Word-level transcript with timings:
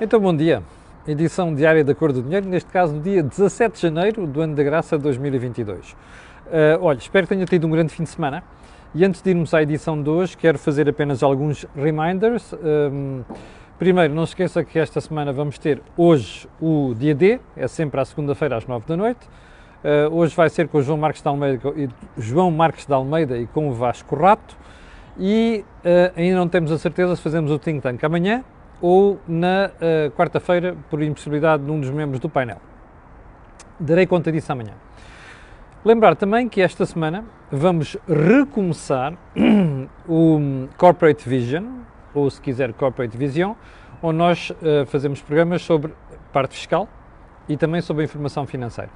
Então, 0.00 0.20
bom 0.20 0.32
dia. 0.32 0.62
Edição 1.08 1.52
diária 1.52 1.82
da 1.82 1.92
Cor 1.92 2.12
do 2.12 2.22
Dinheiro, 2.22 2.48
neste 2.48 2.70
caso 2.70 2.94
no 2.94 3.00
dia 3.00 3.20
17 3.20 3.74
de 3.74 3.82
janeiro 3.82 4.28
do 4.28 4.40
ano 4.40 4.54
da 4.54 4.62
graça 4.62 4.96
2022. 4.96 5.90
Uh, 5.90 5.96
olha, 6.80 6.98
espero 6.98 7.26
que 7.26 7.34
tenha 7.34 7.44
tido 7.44 7.66
um 7.66 7.70
grande 7.70 7.92
fim 7.92 8.04
de 8.04 8.08
semana. 8.08 8.44
E 8.94 9.04
antes 9.04 9.20
de 9.20 9.30
irmos 9.30 9.52
à 9.52 9.60
edição 9.60 10.00
de 10.00 10.08
hoje, 10.08 10.36
quero 10.36 10.56
fazer 10.56 10.88
apenas 10.88 11.20
alguns 11.20 11.66
reminders. 11.74 12.52
Um, 12.52 13.24
primeiro, 13.76 14.14
não 14.14 14.22
esqueça 14.22 14.62
que 14.62 14.78
esta 14.78 15.00
semana 15.00 15.32
vamos 15.32 15.58
ter 15.58 15.82
hoje 15.96 16.48
o 16.60 16.94
dia 16.96 17.12
D, 17.12 17.40
é 17.56 17.66
sempre 17.66 18.00
à 18.00 18.04
segunda-feira 18.04 18.56
às 18.56 18.68
9 18.68 18.86
da 18.86 18.96
noite. 18.96 19.26
Uh, 19.82 20.14
hoje 20.14 20.32
vai 20.36 20.48
ser 20.48 20.68
com 20.68 20.78
o 20.78 20.82
João 20.82 20.96
Marques 20.96 21.22
de 21.22 21.26
Almeida, 21.26 21.60
João 22.16 22.52
Marques 22.52 22.86
de 22.86 22.92
Almeida 22.94 23.36
e 23.36 23.48
com 23.48 23.68
o 23.68 23.72
Vasco 23.72 24.14
Rato. 24.14 24.56
E 25.18 25.64
uh, 25.84 26.12
ainda 26.14 26.36
não 26.36 26.48
temos 26.48 26.70
a 26.70 26.78
certeza 26.78 27.16
se 27.16 27.22
fazemos 27.22 27.50
o 27.50 27.58
Think 27.58 27.80
Tank 27.80 28.04
amanhã 28.04 28.44
ou 28.80 29.18
na 29.26 29.70
uh, 29.70 30.10
quarta-feira, 30.12 30.76
por 30.88 31.02
impossibilidade 31.02 31.64
de 31.64 31.70
um 31.70 31.80
dos 31.80 31.90
membros 31.90 32.20
do 32.20 32.28
painel. 32.28 32.58
Darei 33.80 34.06
conta 34.06 34.30
disso 34.32 34.52
amanhã. 34.52 34.74
Lembrar 35.84 36.16
também 36.16 36.48
que 36.48 36.60
esta 36.60 36.84
semana 36.84 37.24
vamos 37.50 37.96
recomeçar 38.08 39.14
o 40.08 40.68
Corporate 40.76 41.28
Vision, 41.28 41.64
ou 42.12 42.28
se 42.28 42.40
quiser 42.40 42.72
Corporate 42.72 43.16
Vision, 43.16 43.54
onde 44.02 44.18
nós 44.18 44.50
uh, 44.50 44.86
fazemos 44.86 45.20
programas 45.22 45.62
sobre 45.62 45.92
parte 46.32 46.56
fiscal 46.56 46.88
e 47.48 47.56
também 47.56 47.80
sobre 47.80 48.02
a 48.02 48.04
informação 48.04 48.46
financeira. 48.46 48.90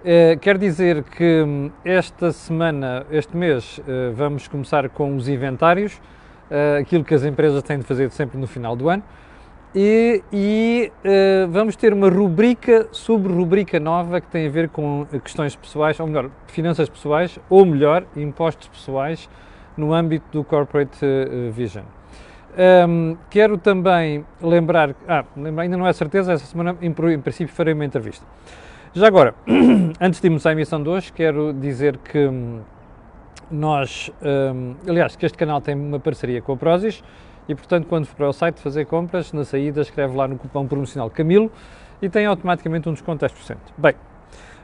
Uh, 0.00 0.38
quer 0.40 0.58
dizer 0.58 1.02
que 1.04 1.42
hum, 1.42 1.70
esta 1.84 2.32
semana, 2.32 3.06
este 3.10 3.36
mês, 3.36 3.78
uh, 3.78 4.12
vamos 4.12 4.48
começar 4.48 4.88
com 4.88 5.16
os 5.16 5.28
inventários, 5.28 6.00
aquilo 6.80 7.02
que 7.02 7.12
as 7.12 7.24
empresas 7.24 7.60
têm 7.64 7.76
de 7.76 7.84
fazer 7.84 8.08
sempre 8.12 8.38
no 8.38 8.46
final 8.46 8.76
do 8.76 8.88
ano. 8.88 9.02
E, 9.74 10.22
e 10.32 10.92
uh, 11.04 11.50
vamos 11.50 11.76
ter 11.76 11.92
uma 11.92 12.08
rubrica, 12.08 12.88
sub-rubrica 12.92 13.78
nova 13.78 14.20
que 14.20 14.28
tem 14.28 14.46
a 14.46 14.50
ver 14.50 14.68
com 14.68 15.06
questões 15.22 15.54
pessoais, 15.54 16.00
ou 16.00 16.06
melhor, 16.06 16.30
finanças 16.46 16.88
pessoais, 16.88 17.38
ou 17.50 17.66
melhor, 17.66 18.04
impostos 18.16 18.68
pessoais 18.68 19.28
no 19.76 19.92
âmbito 19.92 20.24
do 20.32 20.42
Corporate 20.42 21.04
uh, 21.04 21.52
Vision. 21.52 21.84
Um, 22.88 23.18
quero 23.28 23.58
também 23.58 24.24
lembrar, 24.40 24.94
ah, 25.06 25.26
ainda 25.58 25.76
não 25.76 25.86
é 25.86 25.92
certeza, 25.92 26.32
essa 26.32 26.46
semana 26.46 26.74
em, 26.80 26.88
em 26.88 27.20
princípio 27.20 27.54
farei 27.54 27.74
uma 27.74 27.84
entrevista. 27.84 28.24
Já 28.94 29.08
agora, 29.08 29.34
antes 30.00 30.22
de 30.22 30.26
irmos 30.26 30.46
à 30.46 30.52
emissão 30.52 30.82
de 30.82 30.88
hoje, 30.88 31.12
quero 31.12 31.52
dizer 31.52 31.98
que 31.98 32.26
hum, 32.26 32.60
nós, 33.50 34.10
um, 34.22 34.74
aliás, 34.88 35.16
que 35.16 35.26
este 35.26 35.36
canal 35.36 35.60
tem 35.60 35.74
uma 35.74 36.00
parceria 36.00 36.40
com 36.40 36.54
a 36.54 36.56
Prozis 36.56 37.04
e, 37.48 37.54
portanto, 37.54 37.86
quando 37.86 38.06
for 38.06 38.16
para 38.16 38.28
o 38.28 38.32
site 38.32 38.60
fazer 38.60 38.86
compras, 38.86 39.32
na 39.32 39.44
saída 39.44 39.80
escreve 39.80 40.16
lá 40.16 40.26
no 40.26 40.36
cupom 40.36 40.66
promocional 40.66 41.08
Camilo 41.10 41.50
e 42.02 42.08
tem 42.08 42.26
automaticamente 42.26 42.88
um 42.88 42.92
desconto 42.92 43.26
de 43.26 43.32
10%. 43.32 43.56
Bem, 43.76 43.94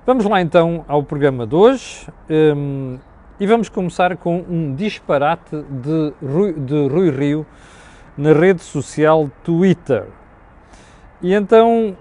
vamos 0.05 0.25
lá 0.25 0.41
então 0.41 0.85
ao 0.89 1.03
programa 1.03 1.47
de 1.47 1.55
hoje 1.55 2.07
um, 2.29 2.99
e 3.39 3.47
vamos 3.47 3.69
começar 3.69 4.17
com 4.17 4.45
um 4.49 4.75
disparate 4.75 5.57
de 5.63 6.13
Rui, 6.25 6.53
de 6.53 6.89
Rui 6.89 7.11
Rio 7.11 7.47
na 8.17 8.33
rede 8.33 8.63
social 8.63 9.31
Twitter. 9.43 10.07
E 11.23 11.33
então, 11.33 11.97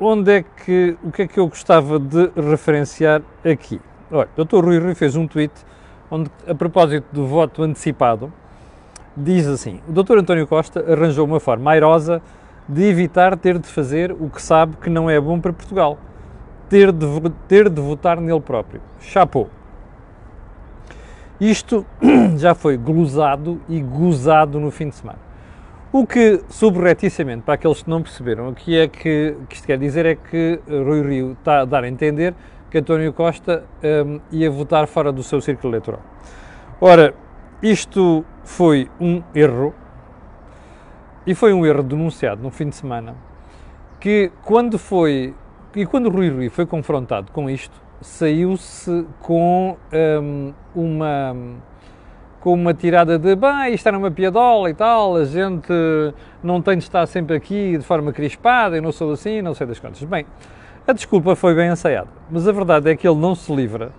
onde 0.00 0.38
é 0.38 0.42
que, 0.42 0.96
o 1.02 1.12
que 1.12 1.22
é 1.22 1.26
que 1.26 1.38
eu 1.38 1.48
gostava 1.48 1.98
de 1.98 2.30
referenciar 2.34 3.22
aqui? 3.44 3.80
Olha, 4.10 4.28
o 4.36 4.44
Dr. 4.44 4.64
Rui 4.64 4.78
Rui 4.78 4.94
fez 4.94 5.16
um 5.16 5.26
tweet 5.26 5.52
onde, 6.10 6.30
a 6.46 6.54
propósito 6.54 7.06
do 7.12 7.26
voto 7.26 7.62
antecipado, 7.62 8.32
diz 9.16 9.46
assim: 9.46 9.80
O 9.88 9.92
Dr. 9.92 10.18
António 10.18 10.46
Costa 10.46 10.84
arranjou 10.92 11.24
uma 11.24 11.40
forma 11.40 11.70
airosa 11.70 12.20
de 12.68 12.84
evitar 12.84 13.36
ter 13.36 13.58
de 13.58 13.68
fazer 13.68 14.12
o 14.12 14.28
que 14.28 14.42
sabe 14.42 14.76
que 14.76 14.90
não 14.90 15.08
é 15.08 15.20
bom 15.20 15.40
para 15.40 15.52
Portugal, 15.52 15.98
ter 16.68 16.92
de, 16.92 17.06
ter 17.48 17.68
de 17.68 17.80
votar 17.80 18.20
nele 18.20 18.40
próprio. 18.40 18.80
Chapou. 19.00 19.48
Isto 21.40 21.86
já 22.36 22.54
foi 22.54 22.76
glosado 22.76 23.60
e 23.68 23.80
gozado 23.80 24.58
no 24.58 24.70
fim 24.70 24.88
de 24.88 24.96
semana. 24.96 25.18
O 25.92 26.06
que, 26.06 26.42
subrepticiamente, 26.48 27.42
para 27.42 27.54
aqueles 27.54 27.82
que 27.82 27.88
não 27.88 28.02
perceberam, 28.02 28.48
o 28.48 28.54
que 28.54 28.76
é 28.76 28.88
que, 28.88 29.36
que 29.48 29.54
isto 29.54 29.66
quer 29.66 29.78
dizer 29.78 30.04
é 30.04 30.14
que 30.14 30.60
Rui 30.68 31.02
Rio 31.02 31.32
está 31.32 31.60
a 31.60 31.64
dar 31.64 31.84
a 31.84 31.88
entender 31.88 32.34
que 32.70 32.78
António 32.78 33.12
Costa 33.12 33.64
um, 34.06 34.20
ia 34.30 34.50
votar 34.50 34.86
fora 34.86 35.12
do 35.12 35.22
seu 35.22 35.40
círculo 35.40 35.72
eleitoral. 35.72 36.00
Ora, 36.80 37.14
isto 37.62 38.24
foi 38.44 38.90
um 39.00 39.22
erro, 39.34 39.74
e 41.26 41.34
foi 41.34 41.52
um 41.52 41.66
erro 41.66 41.82
denunciado 41.82 42.42
no 42.42 42.50
fim 42.50 42.68
de 42.68 42.76
semana, 42.76 43.14
que 43.98 44.30
quando 44.44 44.78
foi, 44.78 45.34
e 45.74 45.84
quando 45.86 46.08
Rui 46.08 46.30
Rui 46.30 46.48
foi 46.48 46.66
confrontado 46.66 47.32
com 47.32 47.50
isto, 47.50 47.74
saiu-se 48.00 49.06
com 49.20 49.76
um, 50.22 50.52
uma 50.74 51.34
com 52.40 52.54
uma 52.54 52.72
tirada 52.72 53.18
de 53.18 53.34
bem, 53.34 53.74
isto 53.74 53.88
era 53.88 53.98
uma 53.98 54.08
piadola 54.08 54.70
e 54.70 54.74
tal, 54.74 55.16
a 55.16 55.24
gente 55.24 55.66
não 56.40 56.62
tem 56.62 56.78
de 56.78 56.84
estar 56.84 57.04
sempre 57.06 57.34
aqui 57.34 57.76
de 57.76 57.82
forma 57.82 58.12
crispada, 58.12 58.76
eu 58.76 58.82
não 58.82 58.92
sou 58.92 59.10
assim, 59.10 59.42
não 59.42 59.52
sei 59.52 59.66
das 59.66 59.80
contas. 59.80 60.00
Bem, 60.04 60.24
a 60.86 60.92
desculpa 60.92 61.34
foi 61.34 61.56
bem 61.56 61.72
ensaiada, 61.72 62.06
mas 62.30 62.46
a 62.46 62.52
verdade 62.52 62.88
é 62.88 62.94
que 62.94 63.08
ele 63.08 63.18
não 63.18 63.34
se 63.34 63.52
livra 63.52 63.90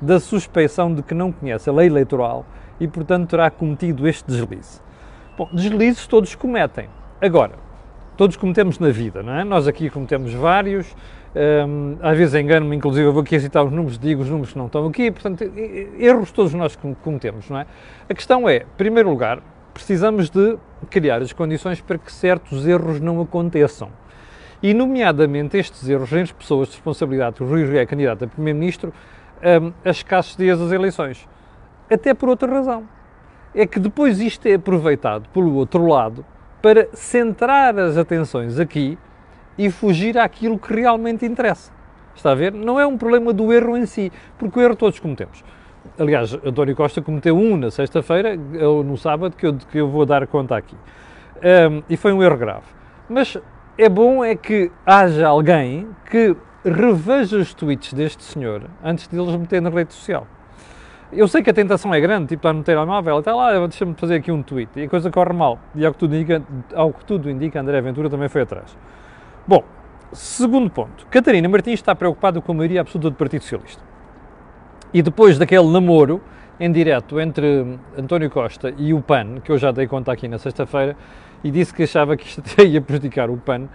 da 0.00 0.20
suspeição 0.20 0.94
de 0.94 1.02
que 1.02 1.12
não 1.12 1.32
conhece 1.32 1.68
a 1.68 1.72
lei 1.72 1.88
eleitoral 1.88 2.46
e, 2.80 2.86
portanto, 2.86 3.30
terá 3.30 3.50
cometido 3.50 4.06
este 4.06 4.26
deslize. 4.26 4.80
Bom, 5.36 5.48
deslizes 5.52 6.06
todos 6.06 6.34
cometem. 6.34 6.88
Agora, 7.20 7.54
todos 8.16 8.36
cometemos 8.36 8.78
na 8.78 8.90
vida, 8.90 9.22
não 9.22 9.32
é? 9.34 9.44
Nós 9.44 9.68
aqui 9.68 9.88
cometemos 9.88 10.34
vários, 10.34 10.94
hum, 11.66 11.96
às 12.02 12.16
vezes 12.16 12.34
engano-me, 12.34 12.76
inclusive 12.76 13.06
eu 13.06 13.12
vou 13.12 13.22
aqui 13.22 13.38
citar 13.38 13.64
os 13.64 13.72
números, 13.72 13.98
digo 13.98 14.22
os 14.22 14.28
números 14.28 14.52
que 14.52 14.58
não 14.58 14.66
estão 14.66 14.86
aqui, 14.86 15.10
portanto, 15.10 15.44
erros 15.98 16.32
todos 16.32 16.52
nós 16.54 16.76
cometemos, 17.02 17.48
não 17.48 17.58
é? 17.58 17.66
A 18.08 18.14
questão 18.14 18.48
é, 18.48 18.58
em 18.58 18.76
primeiro 18.76 19.08
lugar, 19.08 19.40
precisamos 19.72 20.28
de 20.30 20.58
criar 20.90 21.22
as 21.22 21.32
condições 21.32 21.80
para 21.80 21.98
que 21.98 22.12
certos 22.12 22.66
erros 22.66 23.00
não 23.00 23.20
aconteçam 23.20 23.90
e, 24.62 24.74
nomeadamente, 24.74 25.56
estes 25.56 25.88
erros 25.88 26.12
entre 26.12 26.34
pessoas 26.34 26.68
de 26.68 26.74
responsabilidade, 26.74 27.42
o 27.42 27.46
Rui 27.46 27.64
Rio 27.64 27.78
é 27.78 27.86
candidato 27.86 28.24
a 28.24 28.26
Primeiro-Ministro, 28.26 28.92
um, 29.62 29.72
a 29.84 29.90
escassos 29.90 30.36
dias 30.36 30.58
das 30.58 30.72
eleições. 30.72 31.28
Até 31.90 32.14
por 32.14 32.28
outra 32.28 32.50
razão. 32.52 32.88
É 33.54 33.66
que 33.66 33.80
depois 33.80 34.20
isto 34.20 34.46
é 34.46 34.54
aproveitado 34.54 35.28
pelo 35.30 35.54
outro 35.54 35.86
lado 35.86 36.24
para 36.60 36.88
centrar 36.92 37.78
as 37.78 37.96
atenções 37.96 38.58
aqui 38.58 38.98
e 39.56 39.70
fugir 39.70 40.18
àquilo 40.18 40.58
que 40.58 40.72
realmente 40.72 41.24
interessa. 41.24 41.72
Está 42.14 42.32
a 42.32 42.34
ver? 42.34 42.52
Não 42.52 42.78
é 42.78 42.86
um 42.86 42.98
problema 42.98 43.32
do 43.32 43.52
erro 43.52 43.76
em 43.76 43.86
si, 43.86 44.12
porque 44.38 44.58
o 44.58 44.62
erro 44.62 44.76
todos 44.76 44.98
cometemos. 44.98 45.44
Aliás, 45.98 46.34
António 46.44 46.76
Costa 46.76 47.00
cometeu 47.00 47.36
um 47.36 47.56
na 47.56 47.70
sexta-feira, 47.70 48.38
ou 48.60 48.84
no 48.84 48.96
sábado, 48.96 49.36
que 49.36 49.46
eu, 49.46 49.54
que 49.54 49.78
eu 49.78 49.88
vou 49.88 50.04
dar 50.04 50.26
conta 50.26 50.56
aqui. 50.56 50.76
Um, 51.36 51.82
e 51.88 51.96
foi 51.96 52.12
um 52.12 52.22
erro 52.22 52.36
grave. 52.36 52.66
Mas 53.08 53.38
é 53.76 53.88
bom 53.88 54.24
é 54.24 54.34
que 54.34 54.70
haja 54.84 55.28
alguém 55.28 55.88
que 56.10 56.36
reveja 56.64 57.36
os 57.36 57.54
tweets 57.54 57.92
deste 57.92 58.22
senhor 58.24 58.64
antes 58.82 59.06
de 59.08 59.18
eles 59.18 59.34
meter 59.36 59.62
na 59.62 59.70
rede 59.70 59.94
social. 59.94 60.26
Eu 61.10 61.26
sei 61.26 61.42
que 61.42 61.48
a 61.48 61.54
tentação 61.54 61.94
é 61.94 62.00
grande, 62.00 62.28
tipo, 62.28 62.40
estar 62.40 62.52
no 62.52 62.62
telemóvel, 62.62 63.16
até 63.18 63.32
lá, 63.32 63.66
deixa-me 63.66 63.94
fazer 63.94 64.16
aqui 64.16 64.30
um 64.30 64.42
tweet, 64.42 64.70
e 64.76 64.82
a 64.82 64.88
coisa 64.88 65.10
corre 65.10 65.32
mal. 65.32 65.58
E 65.74 65.84
ao 65.86 65.92
que, 65.92 65.98
tudo 65.98 66.14
indica, 66.14 66.42
ao 66.74 66.92
que 66.92 67.04
tudo 67.04 67.30
indica, 67.30 67.58
André 67.60 67.80
Ventura 67.80 68.10
também 68.10 68.28
foi 68.28 68.42
atrás. 68.42 68.76
Bom, 69.46 69.64
segundo 70.12 70.68
ponto, 70.68 71.06
Catarina 71.06 71.48
Martins 71.48 71.74
está 71.74 71.94
preocupada 71.94 72.40
com 72.42 72.52
a 72.52 72.54
maioria 72.54 72.82
absoluta 72.82 73.08
do 73.08 73.16
Partido 73.16 73.40
Socialista. 73.40 73.82
E 74.92 75.00
depois 75.00 75.38
daquele 75.38 75.66
namoro 75.70 76.20
em 76.60 76.70
direto 76.70 77.18
entre 77.20 77.78
António 77.96 78.28
Costa 78.28 78.74
e 78.76 78.92
o 78.92 79.00
PAN, 79.00 79.40
que 79.42 79.50
eu 79.50 79.56
já 79.56 79.70
dei 79.70 79.86
conta 79.86 80.12
aqui 80.12 80.28
na 80.28 80.38
sexta-feira, 80.38 80.94
e 81.42 81.50
disse 81.50 81.72
que 81.72 81.84
achava 81.84 82.16
que 82.16 82.26
isto 82.26 82.42
ia 82.60 82.80
prejudicar 82.80 83.30
o 83.30 83.36
PAN. 83.38 83.68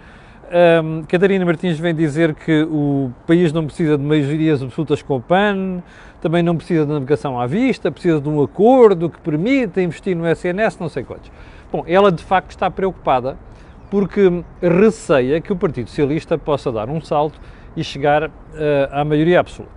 Um, 0.54 1.02
Catarina 1.02 1.44
Martins 1.44 1.80
vem 1.80 1.92
dizer 1.92 2.32
que 2.32 2.62
o 2.62 3.10
país 3.26 3.52
não 3.52 3.66
precisa 3.66 3.98
de 3.98 4.04
maiorias 4.04 4.62
absolutas 4.62 5.02
com 5.02 5.16
o 5.16 5.20
PAN, 5.20 5.82
também 6.20 6.44
não 6.44 6.56
precisa 6.56 6.86
de 6.86 6.92
navegação 6.92 7.40
à 7.40 7.44
vista, 7.44 7.90
precisa 7.90 8.20
de 8.20 8.28
um 8.28 8.40
acordo 8.40 9.10
que 9.10 9.18
permita 9.18 9.82
investir 9.82 10.14
no 10.14 10.24
SNS, 10.28 10.78
não 10.78 10.88
sei 10.88 11.02
quantos. 11.02 11.28
Bom, 11.72 11.82
ela 11.88 12.12
de 12.12 12.22
facto 12.22 12.50
está 12.50 12.70
preocupada 12.70 13.36
porque 13.90 14.44
receia 14.62 15.40
que 15.40 15.52
o 15.52 15.56
Partido 15.56 15.88
Socialista 15.88 16.38
possa 16.38 16.70
dar 16.70 16.88
um 16.88 17.00
salto 17.00 17.40
e 17.76 17.82
chegar 17.82 18.28
uh, 18.28 18.30
à 18.92 19.04
maioria 19.04 19.40
absoluta. 19.40 19.74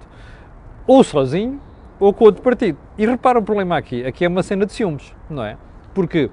Ou 0.85 1.03
sozinho, 1.03 1.59
ou 2.00 2.13
com 2.13 2.25
outro 2.25 2.44
partido. 2.44 2.77
E 3.00 3.06
repara 3.07 3.39
o 3.39 3.41
problema 3.41 3.75
aqui, 3.77 4.06
aqui 4.06 4.24
é 4.24 4.27
uma 4.27 4.44
cena 4.44 4.63
de 4.63 4.74
ciúmes, 4.74 5.12
não 5.27 5.44
é? 5.44 5.57
Porque 5.95 6.29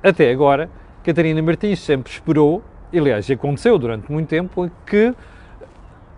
até 0.00 0.30
agora, 0.30 0.70
Catarina 1.02 1.42
Martins 1.42 1.80
sempre 1.80 2.12
esperou, 2.12 2.62
aliás 2.98 3.30
aconteceu 3.30 3.78
durante 3.78 4.10
muito 4.10 4.28
tempo, 4.28 4.70
que 4.86 5.14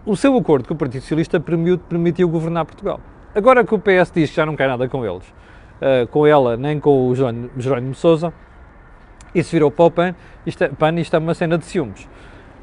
o 0.04 0.16
seu 0.16 0.36
acordo 0.36 0.68
com 0.68 0.74
o 0.74 0.76
Partido 0.76 1.02
Socialista 1.02 1.40
permitiu, 1.40 1.78
permitiu 1.78 2.28
governar 2.28 2.64
Portugal. 2.64 3.00
Agora 3.34 3.64
que 3.64 3.74
o 3.74 3.78
PS 3.78 4.12
diz 4.14 4.30
que 4.30 4.36
já 4.36 4.46
não 4.46 4.56
quer 4.56 4.68
nada 4.68 4.88
com 4.88 5.04
eles, 5.04 5.26
uh, 5.26 6.06
com 6.10 6.26
ela 6.26 6.56
nem 6.56 6.78
com 6.78 7.08
o 7.08 7.14
Jerónimo 7.14 7.94
Sousa, 7.94 8.32
e 9.34 9.42
se 9.42 9.52
virou 9.52 9.70
para 9.70 9.84
o 9.84 9.90
PAN, 9.90 10.14
isto 10.46 10.64
é, 10.64 10.68
PAN, 10.68 10.94
isto 11.00 11.14
é 11.14 11.18
uma 11.18 11.34
cena 11.34 11.58
de 11.58 11.66
ciúmes. 11.66 12.08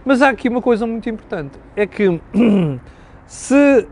Mas 0.06 0.22
há 0.22 0.30
aqui 0.30 0.50
uma 0.50 0.62
coisa 0.62 0.88
muito 0.88 1.08
importante, 1.10 1.60
é 1.76 1.86
que 1.86 2.20
se 3.28 3.88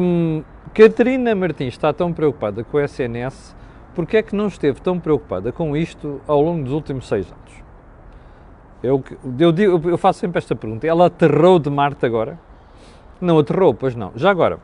hum, 0.00 0.42
Catarina 0.74 1.34
Martins 1.34 1.74
está 1.74 1.92
tão 1.92 2.12
preocupada 2.12 2.64
com 2.64 2.76
o 2.76 2.80
SNS, 2.80 3.54
porque 3.94 4.16
é 4.18 4.22
que 4.22 4.34
não 4.34 4.48
esteve 4.48 4.80
tão 4.80 4.98
preocupada 4.98 5.52
com 5.52 5.76
isto 5.76 6.20
ao 6.26 6.40
longo 6.42 6.64
dos 6.64 6.72
últimos 6.72 7.08
seis 7.08 7.26
anos? 7.30 7.65
Eu, 8.86 9.02
eu, 9.38 9.52
digo, 9.52 9.88
eu 9.88 9.98
faço 9.98 10.20
sempre 10.20 10.38
esta 10.38 10.54
pergunta. 10.54 10.86
Ela 10.86 11.06
aterrou 11.06 11.58
de 11.58 11.68
Marte 11.70 12.06
agora? 12.06 12.38
Não 13.20 13.38
aterrou, 13.38 13.74
pois 13.74 13.94
não. 13.94 14.12
Já 14.14 14.30
agora, 14.30 14.58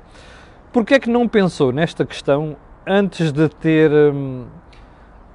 porque 0.72 0.94
é 0.94 1.00
que 1.00 1.10
não 1.10 1.28
pensou 1.28 1.72
nesta 1.72 2.04
questão 2.04 2.56
antes 2.86 3.32
de 3.32 3.48
ter 3.48 3.90
hum, 3.90 4.44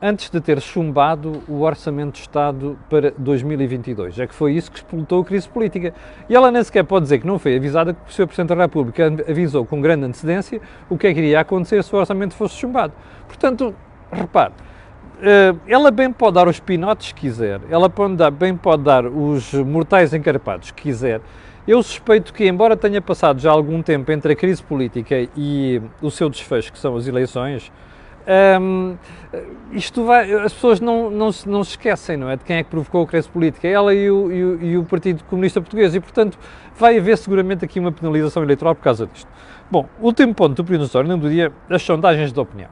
antes 0.02 0.30
de 0.30 0.40
ter 0.40 0.62
chumbado 0.62 1.42
o 1.48 1.62
Orçamento 1.62 2.14
de 2.14 2.22
Estado 2.22 2.78
para 2.90 3.12
2022. 3.18 4.20
É 4.20 4.28
que 4.28 4.34
foi 4.34 4.54
isso 4.54 4.72
que 4.72 4.78
explotou 4.78 5.22
a 5.22 5.26
crise 5.26 5.50
política. 5.50 5.94
E 6.30 6.36
ela 6.36 6.52
nem 6.52 6.64
sequer 6.64 6.84
pode 6.84 7.04
dizer 7.04 7.20
que 7.20 7.28
não 7.28 7.40
foi 7.40 7.56
avisada 7.56 7.94
que 7.94 8.00
o 8.10 8.14
Sr. 8.14 8.28
Presidente 8.28 8.50
da 8.50 8.64
República 8.64 9.08
avisou 9.28 9.66
com 9.66 9.82
grande 9.82 10.06
antecedência 10.06 10.62
o 10.90 10.98
que 10.98 11.08
é 11.08 11.14
que 11.14 11.20
iria 11.20 11.40
acontecer 11.40 11.84
se 11.84 11.94
o 11.96 11.98
orçamento 11.98 12.36
fosse 12.36 12.56
chumbado. 12.56 12.94
Portanto, 13.28 13.74
repare, 14.12 14.54
ela 15.68 15.90
bem 15.90 16.12
pode 16.12 16.36
dar 16.36 16.48
os 16.48 16.60
pinotes 16.60 17.12
que 17.12 17.22
quiser, 17.22 17.60
ela 17.70 17.92
bem 18.32 18.56
pode 18.56 18.84
dar 18.84 19.06
os 19.06 19.54
mortais 19.54 20.14
encarpados 20.14 20.72
que 20.72 20.84
quiser. 20.84 21.22
Eu 21.68 21.84
suspeito 21.84 22.34
que, 22.34 22.48
embora 22.48 22.78
tenha 22.78 23.02
passado 23.02 23.40
já 23.40 23.52
algum 23.52 23.82
tempo 23.82 24.10
entre 24.12 24.32
a 24.32 24.36
crise 24.36 24.64
política 24.64 25.28
e 25.36 25.82
o 26.02 26.10
seu 26.10 26.30
desfecho, 26.30 26.72
que 26.72 26.80
são 26.80 26.96
as 26.96 27.08
eleições, 27.08 27.72
um, 28.62 28.98
isto 29.72 30.06
vai, 30.06 30.32
as 30.34 30.54
pessoas 30.54 30.80
não, 30.80 31.10
não, 31.10 31.30
não 31.46 31.64
se 31.64 31.72
esquecem, 31.72 32.18
não 32.18 32.30
é? 32.30 32.36
De 32.36 32.44
quem 32.44 32.58
é 32.58 32.64
que 32.64 32.70
provocou 32.70 33.04
a 33.04 33.08
crise 33.08 33.28
política, 33.30 33.68
ela 33.68 33.94
e 33.94 34.10
o, 34.12 34.32
e, 34.32 34.44
o, 34.44 34.64
e 34.64 34.78
o, 34.78 34.84
Partido 34.84 35.24
Comunista 35.26 35.62
Português, 35.62 35.96
e 35.96 36.00
portanto 36.00 36.38
vai 36.78 36.98
haver 36.98 37.18
seguramente 37.18 37.64
aqui 37.64 37.80
uma 37.80 37.92
penalização 37.92 38.44
eleitoral 38.44 38.76
por 38.76 38.84
causa 38.84 39.08
disto. 39.08 39.30
Bom, 39.72 39.88
último 40.02 40.34
ponto 40.34 40.56
do 40.56 40.64
período 40.64 40.86
histórico 40.86 41.18
do 41.18 41.30
dia, 41.30 41.52
as 41.70 41.82
sondagens 41.82 42.32
de 42.32 42.40
opinião. 42.40 42.70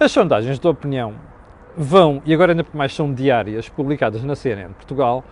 As 0.00 0.10
sondagens 0.10 0.58
de 0.58 0.66
opinião 0.66 1.14
vão, 1.76 2.22
e 2.24 2.34
agora 2.34 2.52
ainda 2.52 2.66
mais 2.74 2.94
são 2.94 3.12
diárias, 3.12 3.68
publicadas 3.68 4.22
na 4.22 4.34
CNN 4.34 4.72
Portugal, 4.74 5.24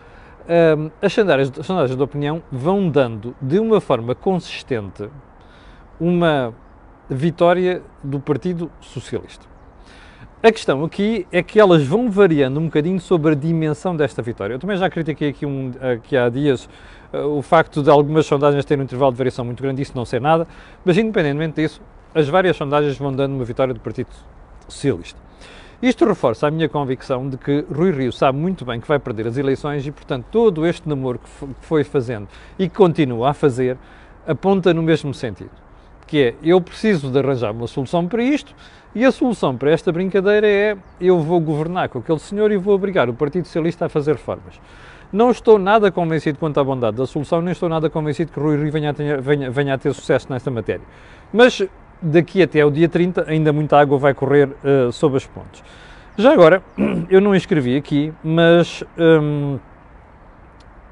um, 0.48 0.90
as, 1.00 1.12
sondagens, 1.12 1.52
as 1.58 1.66
sondagens 1.66 1.96
de 1.96 2.02
opinião 2.02 2.42
vão 2.50 2.88
dando 2.88 3.36
de 3.40 3.58
uma 3.58 3.80
forma 3.80 4.14
consistente 4.14 5.08
uma 6.00 6.54
vitória 7.08 7.82
do 8.02 8.18
Partido 8.18 8.70
Socialista. 8.80 9.46
A 10.42 10.50
questão 10.50 10.82
aqui 10.84 11.26
é 11.30 11.42
que 11.42 11.60
elas 11.60 11.82
vão 11.84 12.10
variando 12.10 12.58
um 12.58 12.64
bocadinho 12.64 12.98
sobre 12.98 13.32
a 13.32 13.34
dimensão 13.34 13.94
desta 13.94 14.22
vitória. 14.22 14.54
Eu 14.54 14.58
também 14.58 14.76
já 14.76 14.88
critiquei 14.88 15.28
aqui, 15.28 15.44
um, 15.44 15.70
aqui 15.78 16.16
há 16.16 16.30
dias 16.30 16.66
uh, 17.12 17.18
o 17.26 17.42
facto 17.42 17.82
de 17.82 17.90
algumas 17.90 18.24
sondagens 18.24 18.64
terem 18.64 18.80
um 18.80 18.84
intervalo 18.84 19.12
de 19.12 19.18
variação 19.18 19.44
muito 19.44 19.62
grande, 19.62 19.82
isso 19.82 19.92
não 19.94 20.06
ser 20.06 20.20
nada, 20.20 20.48
mas 20.82 20.96
independentemente 20.96 21.60
disso, 21.60 21.82
as 22.14 22.26
várias 22.26 22.56
sondagens 22.56 22.96
vão 22.96 23.12
dando 23.12 23.34
uma 23.34 23.44
vitória 23.44 23.74
do 23.74 23.80
Partido 23.80 24.08
Socialista. 24.66 25.29
Isto 25.82 26.04
reforça 26.04 26.46
a 26.46 26.50
minha 26.50 26.68
convicção 26.68 27.28
de 27.28 27.38
que 27.38 27.64
Rui 27.72 27.90
Rio 27.90 28.12
sabe 28.12 28.38
muito 28.38 28.64
bem 28.64 28.80
que 28.80 28.88
vai 28.88 28.98
perder 28.98 29.26
as 29.26 29.36
eleições 29.36 29.86
e, 29.86 29.90
portanto, 29.90 30.26
todo 30.30 30.66
este 30.66 30.88
namoro 30.88 31.18
que 31.18 31.28
foi 31.60 31.84
fazendo 31.84 32.28
e 32.58 32.68
que 32.68 32.76
continua 32.76 33.30
a 33.30 33.34
fazer 33.34 33.78
aponta 34.26 34.74
no 34.74 34.82
mesmo 34.82 35.14
sentido 35.14 35.50
que 36.10 36.20
é 36.20 36.34
eu 36.42 36.60
preciso 36.60 37.08
de 37.08 37.16
arranjar 37.20 37.52
uma 37.52 37.68
solução 37.68 38.08
para 38.08 38.20
isto 38.20 38.52
e 38.92 39.04
a 39.04 39.12
solução 39.12 39.56
para 39.56 39.70
esta 39.70 39.92
brincadeira 39.92 40.46
é 40.46 40.76
eu 41.00 41.20
vou 41.20 41.40
governar 41.40 41.88
com 41.88 42.00
aquele 42.00 42.18
senhor 42.18 42.50
e 42.50 42.56
vou 42.56 42.74
obrigar 42.74 43.08
o 43.08 43.14
Partido 43.14 43.44
Socialista 43.44 43.86
a 43.86 43.88
fazer 43.88 44.16
reformas. 44.16 44.60
Não 45.12 45.30
estou 45.30 45.56
nada 45.56 45.90
convencido 45.92 46.36
quanto 46.36 46.58
à 46.58 46.64
bondade 46.64 46.96
da 46.96 47.06
solução, 47.06 47.40
nem 47.40 47.52
estou 47.52 47.68
nada 47.68 47.88
convencido 47.88 48.32
que 48.32 48.40
Rui 48.40 48.56
Rio 48.56 48.72
venha 48.72 48.90
a, 48.90 48.92
ter, 48.92 49.20
venha, 49.20 49.50
venha 49.52 49.74
a 49.74 49.78
ter 49.78 49.94
sucesso 49.94 50.26
nesta 50.30 50.50
matéria. 50.50 50.84
Mas 51.32 51.62
daqui 52.02 52.42
até 52.42 52.60
ao 52.60 52.70
dia 52.70 52.88
30 52.88 53.24
ainda 53.28 53.52
muita 53.52 53.78
água 53.78 53.98
vai 53.98 54.14
correr 54.14 54.48
uh, 54.48 54.92
sob 54.92 55.16
as 55.16 55.26
pontes. 55.26 55.62
Já 56.16 56.32
agora, 56.32 56.62
eu 57.08 57.20
não 57.20 57.34
escrevi 57.34 57.76
aqui, 57.76 58.12
mas 58.22 58.84
um, 58.98 59.58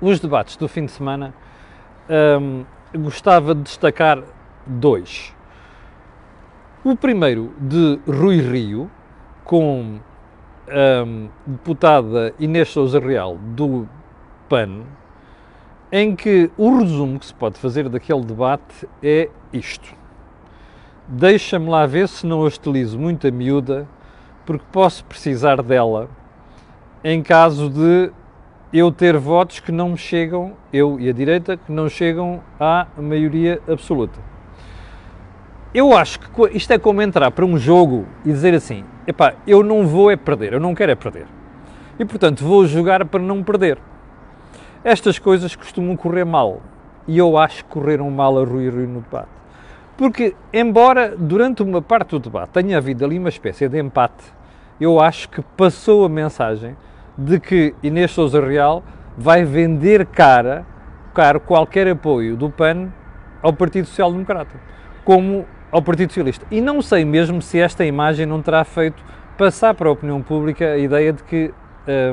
os 0.01 0.21
debates 0.21 0.57
do 0.57 0.69
fim 0.69 0.87
de 0.87 0.93
semana 0.93 1.35
um, 2.41 2.65
gostava 2.99 3.55
de 3.55 3.63
destacar 3.63 4.23
dois. 4.67 5.35
O 6.85 6.97
primeiro 6.97 7.53
de 7.59 7.99
Rui 8.07 8.41
Rio, 8.41 8.91
com 9.45 9.99
a 10.71 11.05
um, 11.05 11.29
deputada 11.47 12.33
Inês 12.39 12.69
Souza 12.69 13.01
Real 13.01 13.37
do 13.37 13.89
PAN, 14.49 14.85
em 15.91 16.15
que 16.15 16.51
o 16.57 16.79
resumo 16.79 17.19
que 17.19 17.27
se 17.27 17.35
pode 17.35 17.59
fazer 17.59 17.89
daquele 17.89 18.25
debate 18.25 18.89
é 19.03 19.29
isto. 19.53 19.98
Deixa-me 21.09 21.69
lá 21.69 21.87
ver 21.87 22.07
se 22.07 22.27
não 22.27 22.41
hostilizo 22.41 22.99
muito 22.99 23.27
a 23.27 23.31
miúda, 23.31 23.89
porque 24.45 24.65
posso 24.71 25.05
precisar 25.05 25.63
dela 25.63 26.09
em 27.03 27.23
caso 27.23 27.71
de 27.71 28.11
eu 28.73 28.93
ter 28.93 29.17
votos 29.17 29.61
que 29.61 29.73
não 29.73 29.91
me 29.91 29.97
chegam, 29.97 30.53
eu 30.73 31.01
e 31.01 31.09
a 31.09 31.13
direita, 31.13 31.57
que 31.57 31.73
não 31.73 31.89
chegam 31.89 32.41
à 32.61 32.87
maioria 32.99 33.61
absoluta 33.67 34.29
eu 35.75 35.95
acho 35.95 36.19
que 36.21 36.57
isto 36.57 36.73
é 36.73 36.79
como 36.79 37.03
entrar 37.03 37.31
para 37.31 37.45
um 37.45 37.59
jogo 37.59 38.07
e 38.25 38.33
dizer 38.33 38.55
assim: 38.55 38.85
epá, 39.07 39.35
eu 39.47 39.63
não 39.63 39.87
vou 39.87 40.11
é 40.11 40.17
perder, 40.17 40.55
eu 40.55 40.61
não 40.61 40.75
quero 40.75 40.93
é 40.93 40.95
perder. 40.95 41.27
E 41.99 42.05
portanto 42.05 42.45
vou 42.45 42.67
jogar 42.67 43.05
para 43.05 43.21
não 43.21 43.43
perder. 43.43 43.79
Estas 44.83 45.19
coisas 45.19 45.55
costumam 45.55 45.97
correr 45.97 46.25
mal. 46.25 46.63
E 47.07 47.19
eu 47.19 47.37
acho 47.37 47.65
que 47.65 47.71
correram 47.71 48.11
mal 48.11 48.39
a 48.39 48.45
Rui 48.45 48.69
Rui 48.69 48.87
no 48.87 49.01
debate. 49.01 49.29
Porque, 49.99 50.37
embora 50.53 51.17
durante 51.17 51.61
uma 51.61 51.83
parte 51.83 52.11
do 52.11 52.21
debate 52.21 52.51
tenha 52.51 52.79
havido 52.79 53.05
ali 53.05 53.19
uma 53.19 53.29
espécie 53.29 53.69
de 53.69 53.81
empate, 53.81 54.23
eu 54.81 55.01
acho 55.01 55.29
que 55.29 55.43
passou 55.43 56.05
a 56.05 56.09
mensagem 56.09 56.77
de 57.19 57.41
que 57.41 57.75
Inês 57.83 58.13
Souza 58.13 58.41
Real 58.41 58.85
vai 59.17 59.45
vender 59.45 60.07
cara, 60.07 60.65
caro 61.13 61.41
qualquer 61.41 61.89
apoio 61.89 62.37
do 62.37 62.49
PAN 62.49 62.93
ao 63.43 63.53
Partido 63.53 63.89
Social 63.89 64.13
Democrata. 64.13 64.55
Como 65.05 65.45
ao 65.73 65.83
Partido 65.83 66.11
Socialista. 66.11 66.47
E 66.49 66.61
não 66.61 66.81
sei 66.81 67.05
mesmo 67.05 67.43
se 67.43 67.59
esta 67.59 67.85
imagem 67.85 68.25
não 68.25 68.41
terá 68.41 68.63
feito 68.63 69.03
passar 69.37 69.75
para 69.75 69.89
a 69.89 69.93
opinião 69.93 70.23
pública 70.23 70.75
a 70.75 70.79
ideia 70.79 71.13
de 71.13 71.25
que 71.25 71.53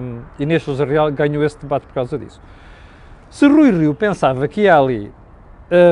um, 0.02 0.22
Inês 0.40 0.64
Sousa 0.64 0.86
Real 0.86 1.12
ganhou 1.12 1.44
esse 1.44 1.60
debate 1.60 1.86
por 1.86 1.94
causa 1.94 2.18
disso. 2.18 2.42
Se 3.30 3.48
Rui 3.48 3.70
Rio 3.70 3.94
pensava 3.94 4.48
que 4.48 4.62
ia 4.62 4.76
ali 4.76 5.14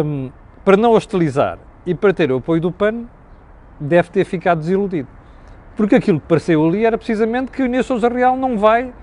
um, 0.03 0.31
para 0.65 0.75
não 0.75 0.93
hostilizar 0.93 1.59
e 1.85 1.93
para 1.93 2.13
ter 2.13 2.31
o 2.31 2.37
apoio 2.37 2.61
do 2.61 2.71
PAN, 2.71 3.05
deve 3.79 4.09
ter 4.09 4.25
ficado 4.25 4.59
desiludido. 4.59 5.07
Porque 5.75 5.95
aquilo 5.95 6.19
que 6.19 6.27
pareceu 6.27 6.65
ali 6.65 6.85
era 6.85 6.97
precisamente 6.97 7.51
que 7.51 7.63
Inês 7.63 7.85
Sousa 7.85 8.07
Real 8.07 8.37
não 8.37 8.57
vai 8.57 8.93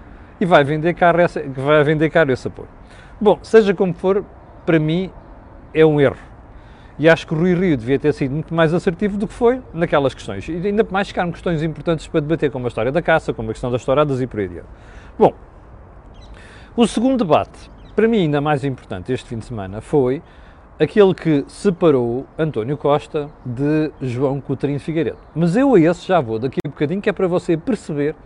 e 0.40 0.46
vai 0.46 0.64
vender 0.64 0.94
caro, 0.94 1.18
vai 1.56 1.84
vender 1.84 2.10
caro 2.10 2.32
esse 2.32 2.46
apoio. 2.46 2.68
Bom, 3.20 3.38
seja 3.42 3.74
como 3.74 3.92
for, 3.92 4.24
para 4.64 4.78
mim 4.78 5.10
é 5.74 5.84
um 5.84 6.00
erro 6.00 6.30
e 7.00 7.08
acho 7.08 7.26
que 7.26 7.32
o 7.32 7.38
Rui 7.38 7.54
Rio 7.54 7.78
devia 7.78 7.98
ter 7.98 8.12
sido 8.12 8.30
muito 8.32 8.54
mais 8.54 8.74
assertivo 8.74 9.16
do 9.16 9.26
que 9.26 9.32
foi 9.32 9.62
naquelas 9.72 10.12
questões. 10.12 10.46
E 10.46 10.52
ainda 10.52 10.86
mais 10.90 11.08
ficaram 11.08 11.32
questões 11.32 11.62
importantes 11.62 12.06
para 12.06 12.20
debater, 12.20 12.50
como 12.50 12.66
a 12.66 12.68
história 12.68 12.92
da 12.92 13.00
caça, 13.00 13.32
como 13.32 13.48
a 13.48 13.54
questão 13.54 13.70
das 13.70 13.82
touradas 13.82 14.20
e 14.20 14.26
por 14.26 14.38
aí 14.38 14.44
adiante. 14.44 14.68
Bom, 15.18 15.32
o 16.76 16.86
segundo 16.86 17.24
debate, 17.24 17.70
para 17.96 18.06
mim 18.06 18.18
ainda 18.18 18.42
mais 18.42 18.64
importante 18.64 19.10
este 19.14 19.26
fim 19.26 19.38
de 19.38 19.46
semana, 19.46 19.80
foi 19.80 20.22
aquele 20.80 21.14
que 21.14 21.44
separou 21.46 22.26
António 22.38 22.76
Costa 22.76 23.30
de 23.44 23.92
João 24.00 24.40
Coutinho 24.40 24.80
Figueiredo. 24.80 25.18
Mas 25.34 25.54
eu 25.54 25.74
a 25.74 25.80
esse 25.80 26.08
já 26.08 26.20
vou 26.20 26.38
daqui 26.38 26.58
a 26.64 26.68
um 26.68 26.70
bocadinho, 26.70 27.00
que 27.00 27.10
é 27.10 27.12
para 27.12 27.28
você 27.28 27.56
perceber 27.56 28.16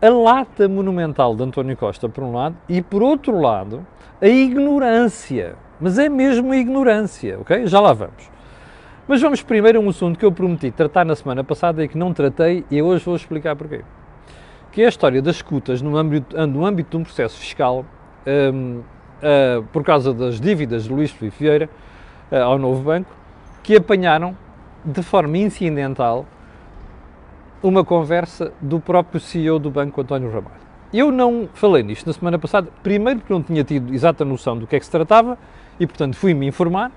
a 0.00 0.08
lata 0.08 0.68
monumental 0.68 1.34
de 1.34 1.42
António 1.42 1.76
Costa, 1.76 2.08
por 2.08 2.24
um 2.24 2.32
lado, 2.32 2.56
e 2.68 2.80
por 2.80 3.02
outro 3.02 3.38
lado, 3.40 3.86
a 4.22 4.28
ignorância 4.28 5.56
mas 5.80 5.98
é 5.98 6.08
mesmo 6.08 6.52
a 6.52 6.56
ignorância, 6.56 7.38
ok? 7.40 7.66
Já 7.66 7.80
lá 7.80 7.92
vamos. 7.92 8.30
Mas 9.06 9.20
vamos 9.20 9.42
primeiro 9.42 9.78
a 9.78 9.82
um 9.82 9.88
assunto 9.90 10.18
que 10.18 10.24
eu 10.24 10.32
prometi 10.32 10.70
tratar 10.70 11.04
na 11.04 11.14
semana 11.14 11.44
passada 11.44 11.84
e 11.84 11.88
que 11.88 11.98
não 11.98 12.14
tratei 12.14 12.64
e 12.70 12.80
hoje 12.80 13.04
vou 13.04 13.16
explicar 13.16 13.54
porquê. 13.54 13.82
Que 14.72 14.82
é 14.82 14.86
a 14.86 14.88
história 14.88 15.20
das 15.20 15.36
escutas 15.36 15.82
no 15.82 15.96
âmbito, 15.96 16.34
no 16.46 16.64
âmbito 16.64 16.90
de 16.90 16.96
um 16.96 17.02
processo 17.02 17.38
fiscal 17.38 17.84
um, 18.26 18.82
uh, 19.22 19.62
por 19.72 19.84
causa 19.84 20.12
das 20.12 20.40
dívidas 20.40 20.84
de 20.84 20.92
Luís 20.92 21.10
Filipe 21.10 21.36
Vieira 21.38 21.68
uh, 22.30 22.36
ao 22.36 22.58
novo 22.58 22.82
banco, 22.82 23.10
que 23.62 23.76
apanharam 23.76 24.36
de 24.84 25.02
forma 25.02 25.38
incidental 25.38 26.26
uma 27.62 27.82
conversa 27.82 28.52
do 28.60 28.78
próprio 28.78 29.18
CEO 29.18 29.58
do 29.58 29.70
banco, 29.70 30.00
António 30.00 30.28
Ramalho. 30.28 30.64
Eu 30.92 31.10
não 31.10 31.48
falei 31.54 31.82
nisto 31.82 32.06
na 32.06 32.12
semana 32.12 32.38
passada, 32.38 32.68
primeiro 32.82 33.20
porque 33.20 33.32
não 33.32 33.42
tinha 33.42 33.64
tido 33.64 33.92
exata 33.92 34.24
noção 34.24 34.56
do 34.58 34.66
que 34.66 34.76
é 34.76 34.78
que 34.78 34.84
se 34.84 34.90
tratava 34.90 35.38
e, 35.80 35.86
portanto, 35.86 36.14
fui-me 36.16 36.46
informar. 36.46 36.92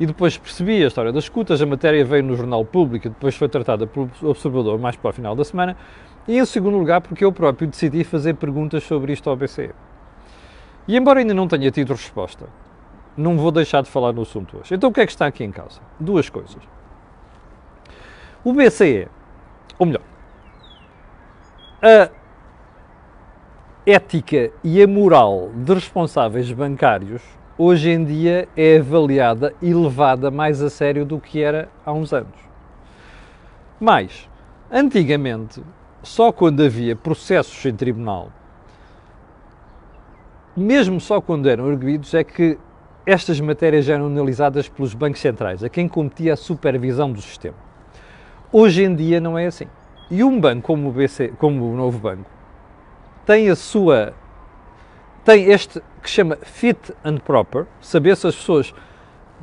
e 0.00 0.06
depois 0.06 0.36
percebi 0.36 0.82
a 0.82 0.86
história 0.88 1.12
das 1.12 1.24
escutas, 1.24 1.60
a 1.60 1.66
matéria 1.66 2.04
veio 2.04 2.24
no 2.24 2.34
Jornal 2.34 2.64
Público 2.64 3.06
e 3.06 3.10
depois 3.10 3.36
foi 3.36 3.48
tratada 3.48 3.86
pelo 3.86 4.10
Observador 4.22 4.78
mais 4.78 4.96
para 4.96 5.10
o 5.10 5.12
final 5.12 5.36
da 5.36 5.44
semana, 5.44 5.76
e 6.26 6.38
em 6.38 6.44
segundo 6.46 6.78
lugar 6.78 7.00
porque 7.00 7.24
eu 7.24 7.30
próprio 7.30 7.68
decidi 7.68 8.02
fazer 8.02 8.34
perguntas 8.34 8.82
sobre 8.84 9.12
isto 9.12 9.28
ao 9.28 9.36
BCE. 9.36 9.70
E 10.86 10.96
embora 10.96 11.20
ainda 11.20 11.34
não 11.34 11.46
tenha 11.46 11.70
tido 11.70 11.92
resposta, 11.92 12.46
não 13.16 13.36
vou 13.36 13.50
deixar 13.50 13.82
de 13.82 13.90
falar 13.90 14.12
no 14.12 14.22
assunto 14.22 14.58
hoje. 14.58 14.74
Então 14.74 14.90
o 14.90 14.92
que 14.92 15.00
é 15.00 15.06
que 15.06 15.12
está 15.12 15.26
aqui 15.26 15.44
em 15.44 15.52
causa? 15.52 15.80
Duas 15.98 16.28
coisas. 16.28 16.62
O 18.44 18.52
BCE, 18.52 19.08
ou 19.78 19.86
melhor, 19.86 20.02
a 21.82 22.10
ética 23.86 24.50
e 24.62 24.82
a 24.82 24.86
moral 24.86 25.50
de 25.54 25.74
responsáveis 25.74 26.50
bancários 26.52 27.22
hoje 27.56 27.90
em 27.90 28.04
dia 28.04 28.48
é 28.56 28.78
avaliada 28.78 29.54
e 29.60 29.72
levada 29.72 30.30
mais 30.30 30.62
a 30.62 30.70
sério 30.70 31.04
do 31.04 31.20
que 31.20 31.42
era 31.42 31.68
há 31.84 31.92
uns 31.92 32.12
anos. 32.12 32.38
Mas, 33.78 34.28
antigamente, 34.70 35.62
só 36.02 36.32
quando 36.32 36.62
havia 36.62 36.96
processos 36.96 37.64
em 37.64 37.74
tribunal, 37.74 38.30
mesmo 40.56 41.00
só 41.00 41.20
quando 41.20 41.48
eram 41.48 41.66
arguídos, 41.66 42.14
é 42.14 42.22
que 42.22 42.58
estas 43.04 43.40
matérias 43.40 43.88
eram 43.88 44.06
analisadas 44.06 44.68
pelos 44.68 44.94
bancos 44.94 45.20
centrais, 45.20 45.62
a 45.64 45.68
quem 45.68 45.88
competia 45.88 46.34
a 46.34 46.36
supervisão 46.36 47.12
do 47.12 47.20
sistema. 47.20 47.56
Hoje 48.52 48.84
em 48.84 48.94
dia 48.94 49.20
não 49.20 49.38
é 49.38 49.46
assim. 49.46 49.66
E 50.10 50.22
um 50.22 50.38
banco 50.38 50.66
como 50.66 50.88
o, 50.88 50.92
BC, 50.92 51.32
como 51.38 51.72
o 51.72 51.76
Novo 51.76 51.98
Banco 51.98 52.30
tem 53.24 53.48
a 53.48 53.56
sua 53.56 54.14
tem 55.24 55.44
este 55.44 55.80
que 56.02 56.10
chama 56.10 56.36
fit 56.42 56.92
and 57.04 57.18
proper, 57.18 57.66
saber 57.80 58.16
se 58.16 58.26
as 58.26 58.34
pessoas 58.34 58.74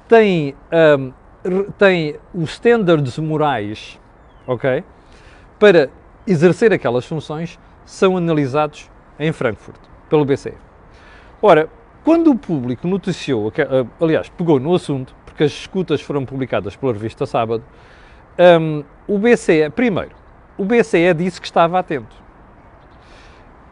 têm, 0.09 0.53
um, 0.93 1.13
têm 1.77 2.17
os 2.33 2.51
standards 2.51 3.17
morais, 3.17 3.97
ok, 4.45 4.83
para 5.57 5.89
exercer 6.27 6.73
aquelas 6.73 7.05
funções, 7.05 7.57
são 7.85 8.17
analisados 8.17 8.91
em 9.17 9.31
Frankfurt, 9.31 9.79
pelo 10.09 10.25
BCE. 10.25 10.68
Ora, 11.41 11.69
quando 12.03 12.31
o 12.31 12.37
público 12.37 12.87
noticiou, 12.87 13.51
aliás, 13.99 14.29
pegou 14.29 14.59
no 14.59 14.73
assunto, 14.73 15.15
porque 15.25 15.43
as 15.43 15.51
escutas 15.51 16.01
foram 16.01 16.25
publicadas 16.25 16.75
pela 16.75 16.91
revista 16.91 17.25
Sábado, 17.25 17.63
um, 18.61 18.83
o 19.07 19.17
BCE, 19.17 19.69
primeiro, 19.69 20.11
o 20.57 20.65
BCE 20.65 21.13
disse 21.13 21.39
que 21.39 21.47
estava 21.47 21.79
atento. 21.79 22.15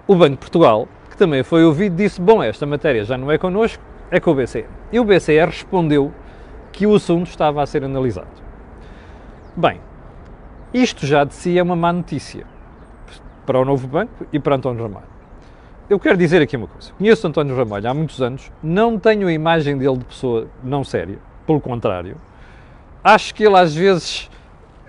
O 0.07 0.15
Banco 0.15 0.31
de 0.31 0.37
Portugal, 0.37 0.87
que 1.09 1.17
também 1.17 1.43
foi 1.43 1.65
ouvido, 1.65 1.95
disse: 1.95 2.21
Bom, 2.21 2.41
esta 2.41 2.65
matéria 2.65 3.03
já 3.03 3.17
não 3.17 3.29
é 3.29 3.37
connosco, 3.37 3.83
é 4.09 4.19
com 4.19 4.31
o 4.31 4.35
BCE. 4.35 4.65
E 4.91 4.99
o 4.99 5.03
BCE 5.03 5.45
respondeu 5.45 6.13
que 6.71 6.87
o 6.87 6.95
assunto 6.95 7.27
estava 7.27 7.61
a 7.61 7.65
ser 7.65 7.83
analisado. 7.83 8.27
Bem, 9.55 9.81
isto 10.73 11.05
já 11.05 11.23
de 11.23 11.33
si 11.33 11.57
é 11.57 11.63
uma 11.63 11.75
má 11.75 11.91
notícia 11.91 12.45
para 13.45 13.59
o 13.59 13.65
novo 13.65 13.87
banco 13.87 14.25
e 14.31 14.39
para 14.39 14.55
António 14.55 14.83
Ramalho. 14.83 15.16
Eu 15.89 15.97
quero 15.97 16.17
dizer 16.17 16.41
aqui 16.41 16.57
uma 16.57 16.67
coisa. 16.67 16.91
Conheço 16.97 17.25
António 17.25 17.55
Ramalho 17.55 17.89
há 17.89 17.93
muitos 17.93 18.21
anos, 18.21 18.51
não 18.61 18.99
tenho 18.99 19.25
a 19.25 19.31
imagem 19.31 19.77
dele 19.77 19.97
de 19.99 20.03
pessoa 20.03 20.49
não 20.61 20.83
séria, 20.83 21.17
pelo 21.45 21.61
contrário. 21.61 22.17
Acho 23.01 23.33
que 23.33 23.45
ele 23.45 23.55
às 23.55 23.73
vezes 23.73 24.29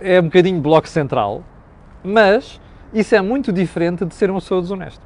é 0.00 0.18
um 0.20 0.24
bocadinho 0.24 0.60
bloco 0.60 0.88
central, 0.88 1.44
mas 2.02 2.60
isso 2.92 3.14
é 3.14 3.20
muito 3.20 3.52
diferente 3.52 4.04
de 4.04 4.12
ser 4.12 4.28
uma 4.28 4.40
pessoa 4.40 4.60
desonesta. 4.60 5.00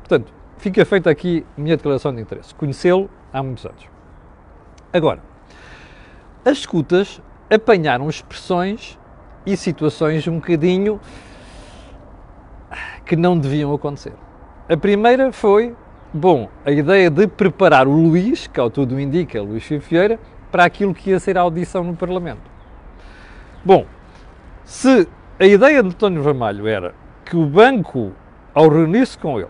Portanto, 0.00 0.30
fica 0.58 0.84
feita 0.84 1.08
aqui 1.08 1.46
a 1.56 1.60
minha 1.62 1.78
declaração 1.78 2.14
de 2.14 2.20
interesse. 2.20 2.54
Conhecê-lo 2.54 3.08
há 3.32 3.42
muitos 3.42 3.64
anos. 3.64 3.88
Agora, 4.92 5.22
as 6.44 6.58
escutas 6.58 7.22
apanharam 7.48 8.06
expressões 8.06 8.98
e 9.46 9.56
situações 9.56 10.28
um 10.28 10.34
bocadinho 10.34 11.00
que 13.06 13.16
não 13.16 13.38
deviam 13.38 13.72
acontecer. 13.72 14.12
A 14.70 14.76
primeira 14.76 15.32
foi, 15.32 15.74
bom, 16.12 16.50
a 16.62 16.70
ideia 16.70 17.08
de 17.08 17.26
preparar 17.26 17.88
o 17.88 17.90
Luís, 17.90 18.46
que 18.46 18.60
ao 18.60 18.68
tudo 18.68 19.00
indica, 19.00 19.40
Luís 19.40 19.64
Fieira, 19.64 20.20
para 20.52 20.64
aquilo 20.64 20.92
que 20.92 21.08
ia 21.08 21.18
ser 21.18 21.38
a 21.38 21.40
audição 21.40 21.82
no 21.82 21.96
Parlamento. 21.96 22.42
Bom, 23.64 23.86
se 24.64 25.08
a 25.40 25.46
ideia 25.46 25.82
de 25.82 25.88
António 25.88 26.22
Ramalho 26.22 26.66
era 26.66 26.94
que 27.24 27.34
o 27.34 27.46
banco, 27.46 28.12
ao 28.54 28.68
reunir-se 28.68 29.16
com 29.16 29.40
ele, 29.40 29.48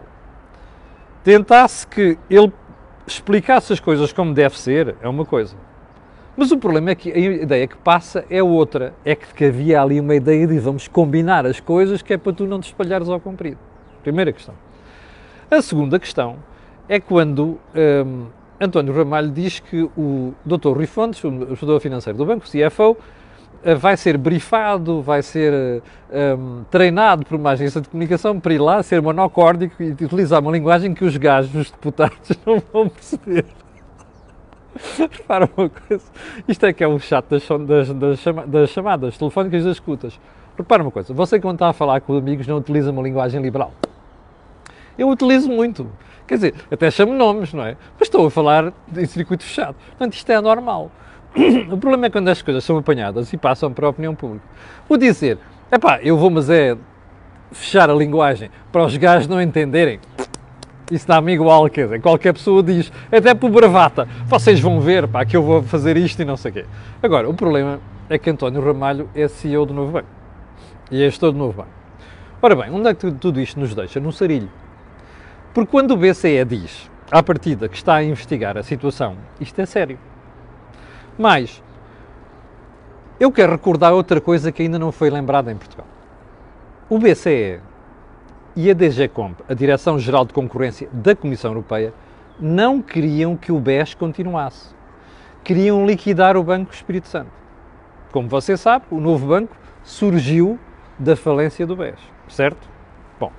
tentasse 1.25 1.85
que 1.85 2.17
ele 2.31 2.53
explicasse 3.05 3.73
as 3.73 3.81
coisas 3.81 4.13
como 4.13 4.33
deve 4.33 4.57
ser, 4.57 4.95
é 5.03 5.09
uma 5.09 5.25
coisa. 5.25 5.57
Mas 6.37 6.53
o 6.53 6.59
problema 6.59 6.91
é 6.91 6.95
que 6.95 7.11
a 7.11 7.19
ideia 7.19 7.67
que 7.67 7.77
passa 7.77 8.25
é 8.31 8.41
outra. 8.41 8.95
É 9.05 9.17
que 9.17 9.45
havia 9.45 9.83
ali 9.83 9.99
uma 9.99 10.15
ideia 10.15 10.47
de 10.47 10.61
vamos 10.61 10.87
combinar 10.87 11.45
as 11.45 11.59
coisas 11.59 12.03
que 12.03 12.13
é 12.13 12.17
para 12.17 12.33
tu 12.33 12.47
não 12.47 12.61
te 12.61 12.67
espalhares 12.67 13.09
ao 13.09 13.19
comprido. 13.19 13.59
Primeira 14.05 14.33
questão. 14.33 14.55
A 15.51 15.63
segunda 15.63 15.99
questão 15.99 16.37
é 16.87 17.01
quando 17.01 17.59
hum, 17.75 18.27
António 18.61 18.93
Ramalho 18.93 19.31
diz 19.31 19.61
que 19.61 19.83
o 19.97 20.35
Dr. 20.45 20.77
Rui 20.77 20.87
Fontes, 20.87 21.25
o 21.25 21.29
ajudador 21.53 21.81
financeiro 21.81 22.19
do 22.19 22.27
banco, 22.27 22.45
CFO, 22.45 22.99
eh, 23.65 23.75
vai 23.75 23.97
ser 23.97 24.19
brifado, 24.19 25.01
vai 25.01 25.23
ser 25.23 25.53
um, 25.53 25.81
ehm, 26.13 26.65
treinado 26.71 27.25
por 27.25 27.37
uma 27.37 27.51
agência 27.51 27.81
de 27.81 27.89
comunicação 27.89 28.39
para 28.39 28.53
ir 28.53 28.59
lá 28.59 28.83
ser 28.83 29.01
monocórdico 29.01 29.83
e 29.83 29.93
utilizar 29.93 30.43
uma 30.43 30.53
linguagem 30.53 30.93
que 30.93 31.03
os 31.03 31.17
gajos, 31.17 31.55
os 31.55 31.71
deputados, 31.71 32.31
não 32.45 32.63
vão 32.71 32.89
perceber. 32.89 33.47
Repara 34.99 35.49
uma 35.57 35.71
coisa, 35.71 36.05
isto 36.47 36.67
é 36.67 36.73
que 36.75 36.85
é 36.85 36.87
o 36.87 36.99
chato 36.99 37.31
das, 37.31 37.49
das, 37.67 37.95
das, 37.95 38.19
chama, 38.19 38.47
das 38.47 38.69
chamadas 38.69 39.17
telefónicas 39.17 39.65
das 39.65 39.77
escutas. 39.77 40.21
Repara 40.59 40.83
uma 40.83 40.91
coisa, 40.91 41.15
você 41.15 41.41
quando 41.41 41.55
está 41.55 41.69
a 41.69 41.73
falar 41.73 42.03
com 42.03 42.15
amigos 42.17 42.47
não 42.47 42.59
utiliza 42.59 42.91
uma 42.91 43.03
linguagem 43.03 43.41
liberal. 43.41 43.73
Eu 44.99 45.09
utilizo 45.09 45.49
muito. 45.49 45.89
Quer 46.27 46.35
dizer, 46.35 46.55
até 46.71 46.91
chamo 46.91 47.15
nomes, 47.15 47.55
não 47.55 47.65
é? 47.65 47.77
Mas 47.99 48.09
estou 48.09 48.27
a 48.27 48.31
falar 48.31 48.73
em 48.95 49.07
circuito 49.07 49.45
fechado. 49.45 49.77
Portanto, 49.91 50.15
isto 50.15 50.31
é 50.31 50.41
normal. 50.41 50.91
O 51.71 51.79
problema 51.79 52.07
é 52.07 52.11
quando 52.11 52.29
as 52.29 52.43
coisas 52.43 52.65
são 52.65 52.77
apanhadas 52.77 53.33
e 53.33 53.37
passam 53.37 53.73
para 53.73 53.87
a 53.87 53.91
opinião 53.91 54.15
pública. 54.15 54.45
O 54.89 54.97
dizer, 54.97 55.39
epá, 55.71 56.01
eu 56.03 56.17
vou, 56.17 56.31
mas 56.31 56.51
é 56.51 56.77
fechar 57.53 57.89
a 57.89 57.95
linguagem 57.95 58.51
para 58.73 58.85
os 58.85 58.97
gajos 58.97 59.29
não 59.29 59.41
entenderem. 59.41 60.01
Isso 60.91 61.07
dá-me 61.07 61.33
igual, 61.33 61.69
quer 61.69 61.85
dizer, 61.85 62.01
qualquer 62.01 62.33
pessoa 62.33 62.63
diz, 62.63 62.91
até 63.13 63.35
por 63.35 63.51
bravata, 63.51 64.09
vocês 64.27 64.59
vão 64.59 64.81
ver, 64.81 65.07
pá, 65.07 65.25
que 65.25 65.37
eu 65.37 65.43
vou 65.43 65.63
fazer 65.63 65.97
isto 65.99 66.21
e 66.21 66.25
não 66.25 66.37
sei 66.37 66.51
o 66.51 66.55
quê. 66.55 66.65
Agora, 67.03 67.29
o 67.29 67.35
problema 67.35 67.79
é 68.09 68.19
que 68.19 68.31
António 68.31 68.65
Ramalho 68.65 69.09
é 69.15 69.29
CEO 69.29 69.67
do 69.67 69.75
Novo 69.75 69.93
Banco. 69.93 70.09
E 70.91 71.03
é 71.03 71.07
gestor 71.11 71.33
do 71.33 71.39
Novo 71.39 71.53
Banco. 71.59 71.71
Ora 72.41 72.57
bem, 72.57 72.71
onde 72.71 72.89
é 72.89 72.95
que 72.95 73.11
tudo 73.13 73.41
isto 73.41 73.61
nos 73.61 73.75
deixa? 73.75 74.01
Num 74.01 74.13
sarilho. 74.13 74.49
Porque 75.59 75.73
quando 75.73 75.91
o 75.91 75.97
BCE 75.97 76.45
diz, 76.45 76.89
à 77.11 77.21
partida, 77.21 77.69
que 77.69 77.75
está 77.75 77.97
a 77.97 78.05
investigar 78.05 78.57
a 78.57 78.63
situação, 78.63 79.17
isto 79.41 79.61
é 79.61 79.67
sério. 79.67 79.99
Mas 81.19 81.61
eu 83.19 83.33
quero 83.33 83.51
recordar 83.51 83.93
outra 83.93 84.21
coisa 84.21 84.53
que 84.53 84.63
ainda 84.63 84.79
não 84.79 84.93
foi 84.93 85.11
lembrada 85.11 85.51
em 85.51 85.57
Portugal. 85.57 85.89
O 86.89 86.97
BCE 86.97 87.59
e 88.55 88.71
a 88.71 88.73
DGCOMP, 88.73 89.43
a 89.49 89.53
Direção-Geral 89.53 90.27
de 90.27 90.33
Concorrência 90.33 90.89
da 90.93 91.17
Comissão 91.17 91.51
Europeia, 91.51 91.93
não 92.39 92.81
queriam 92.81 93.37
que 93.37 93.51
o 93.51 93.59
BES 93.59 93.95
continuasse. 93.95 94.73
Queriam 95.43 95.85
liquidar 95.85 96.37
o 96.37 96.45
Banco 96.45 96.73
Espírito 96.73 97.09
Santo. 97.09 97.33
Como 98.13 98.29
você 98.29 98.57
sabe, 98.57 98.85
o 98.93 99.01
novo 99.01 99.27
banco 99.27 99.57
surgiu 99.83 100.57
da 100.97 101.17
falência 101.17 101.67
do 101.67 101.75
BES, 101.75 101.99
certo? 102.29 102.69
Bom, 103.19 103.33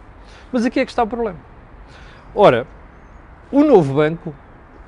mas 0.51 0.65
aqui 0.65 0.81
é 0.81 0.85
que 0.85 0.91
está 0.91 1.03
o 1.03 1.07
problema. 1.07 1.47
Ora, 2.35 2.67
o 3.51 3.63
novo 3.63 3.95
banco, 3.95 4.35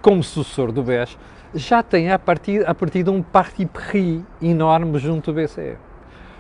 como 0.02 0.22
sucessor 0.22 0.72
do 0.72 0.84
BES, 0.84 1.18
já 1.56 1.82
tem 1.82 2.12
a 2.12 2.20
partir, 2.20 2.68
a 2.70 2.74
partir 2.74 3.02
de 3.02 3.10
um 3.10 3.22
parti 3.24 3.66
pris 3.66 4.22
enorme 4.40 5.00
junto 5.00 5.32
ao 5.32 5.36
BCE. 5.36 5.76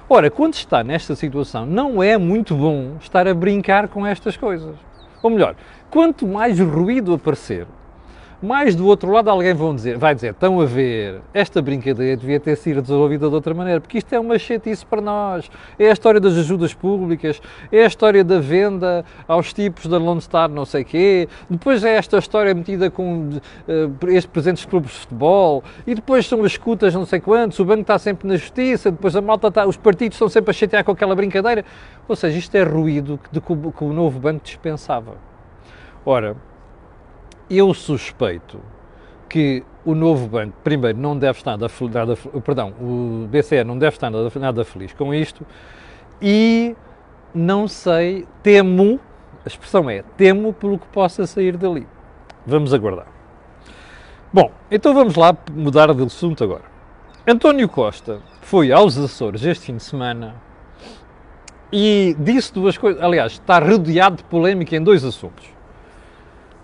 Ora, 0.07 0.29
quando 0.29 0.53
está 0.53 0.83
nesta 0.83 1.15
situação, 1.15 1.65
não 1.65 2.03
é 2.03 2.17
muito 2.17 2.53
bom 2.53 2.97
estar 2.99 3.27
a 3.27 3.33
brincar 3.33 3.87
com 3.87 4.05
estas 4.05 4.37
coisas. 4.37 4.75
Ou 5.23 5.29
melhor, 5.29 5.55
quanto 5.89 6.27
mais 6.27 6.59
ruído 6.59 7.13
aparecer, 7.13 7.65
mais 8.41 8.75
do 8.75 8.87
outro 8.87 9.11
lado 9.11 9.29
alguém 9.29 9.53
vão 9.53 9.75
dizer, 9.75 9.97
vai 9.97 10.15
dizer, 10.15 10.31
estão 10.31 10.59
a 10.59 10.65
ver, 10.65 11.21
esta 11.33 11.61
brincadeira 11.61 12.17
devia 12.17 12.39
ter 12.39 12.55
sido 12.55 12.81
desenvolvida 12.81 13.29
de 13.29 13.35
outra 13.35 13.53
maneira, 13.53 13.79
porque 13.79 13.99
isto 13.99 14.11
é 14.13 14.19
uma 14.19 14.39
chatice 14.39 14.85
para 14.85 15.01
nós. 15.01 15.49
É 15.77 15.89
a 15.89 15.93
história 15.93 16.19
das 16.19 16.37
ajudas 16.37 16.73
públicas, 16.73 17.41
é 17.71 17.83
a 17.83 17.87
história 17.87 18.23
da 18.23 18.39
venda 18.39 19.05
aos 19.27 19.53
tipos 19.53 19.85
da 19.85 19.97
Lone 19.97 20.21
Star 20.21 20.49
não 20.49 20.65
sei 20.65 20.83
quê, 20.83 21.29
depois 21.49 21.83
é 21.83 21.95
esta 21.95 22.17
história 22.17 22.53
metida 22.53 22.89
com 22.89 23.29
uh, 23.29 24.07
estes 24.07 24.25
presentes 24.25 24.65
clubes 24.65 24.91
de 24.91 24.97
futebol, 24.99 25.63
e 25.85 25.93
depois 25.93 26.25
são 26.25 26.43
as 26.43 26.53
escutas 26.53 26.93
não 26.95 27.05
sei 27.05 27.19
quantos, 27.19 27.59
o 27.59 27.65
banco 27.65 27.81
está 27.81 27.99
sempre 27.99 28.27
na 28.27 28.35
justiça, 28.37 28.89
depois 28.89 29.15
a 29.15 29.21
malta 29.21 29.47
está, 29.47 29.67
os 29.67 29.77
partidos 29.77 30.15
estão 30.15 30.29
sempre 30.29 30.51
a 30.51 30.53
chatear 30.53 30.83
com 30.83 30.91
aquela 30.91 31.15
brincadeira. 31.15 31.63
Ou 32.07 32.15
seja, 32.15 32.37
isto 32.37 32.55
é 32.55 32.63
ruído 32.63 33.19
de 33.31 33.39
que 33.39 33.53
o 33.53 33.93
novo 33.93 34.19
banco 34.19 34.43
dispensava. 34.43 35.15
Ora, 36.05 36.35
eu 37.57 37.73
suspeito 37.73 38.59
que 39.27 39.63
o 39.85 39.95
novo 39.95 40.27
banco, 40.27 40.55
primeiro, 40.63 40.97
não 40.97 41.17
deve 41.17 41.39
estar 41.39 41.57
nada, 41.57 41.71
nada 41.93 42.15
perdão, 42.43 42.73
o 42.79 43.27
BCE 43.27 43.63
não 43.63 43.77
deve 43.77 43.95
estar 43.95 44.09
nada, 44.09 44.31
nada 44.39 44.65
feliz 44.65 44.93
com 44.93 45.13
isto 45.13 45.45
e 46.21 46.75
não 47.33 47.67
sei, 47.67 48.27
temo, 48.43 48.99
a 49.45 49.47
expressão 49.47 49.89
é, 49.89 50.03
temo 50.17 50.53
pelo 50.53 50.77
que 50.77 50.87
possa 50.87 51.25
sair 51.25 51.57
dali. 51.57 51.87
Vamos 52.45 52.73
aguardar. 52.73 53.07
Bom, 54.33 54.51
então 54.69 54.93
vamos 54.93 55.15
lá 55.15 55.35
mudar 55.51 55.93
de 55.93 56.03
assunto 56.03 56.43
agora. 56.43 56.63
António 57.27 57.67
Costa 57.67 58.19
foi 58.41 58.71
aos 58.71 58.97
Açores 58.97 59.43
este 59.43 59.65
fim 59.67 59.77
de 59.77 59.83
semana 59.83 60.35
e 61.71 62.15
disse 62.19 62.53
duas 62.53 62.77
coisas. 62.77 63.01
Aliás, 63.01 63.33
está 63.33 63.59
rodeado 63.59 64.17
de 64.17 64.23
polémica 64.23 64.75
em 64.75 64.83
dois 64.83 65.03
assuntos. 65.03 65.45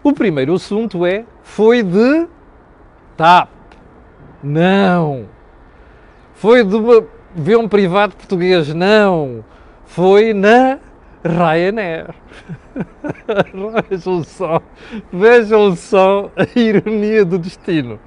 O 0.08 0.14
primeiro 0.14 0.54
assunto 0.54 1.06
é: 1.06 1.26
foi 1.44 1.84
de 1.84 2.28
TAP. 3.18 3.50
Não. 4.42 5.26
Foi 6.34 6.64
de 6.64 6.78
uma 6.78 7.04
avião 7.38 7.68
privado 7.68 8.16
português. 8.16 8.74
Não. 8.74 9.44
Foi 9.86 10.34
na 10.34 10.80
Ryanair. 11.26 12.16
vejam 13.90 14.24
só, 14.24 14.62
vejam 15.12 15.76
só 15.76 16.32
a 16.38 16.58
ironia 16.58 17.26
do 17.26 17.38
destino. 17.38 18.00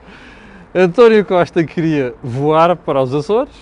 António 0.75 1.23
Costa 1.23 1.63
queria 1.65 2.15
voar 2.23 2.77
para 2.77 3.03
os 3.03 3.15
Açores, 3.15 3.53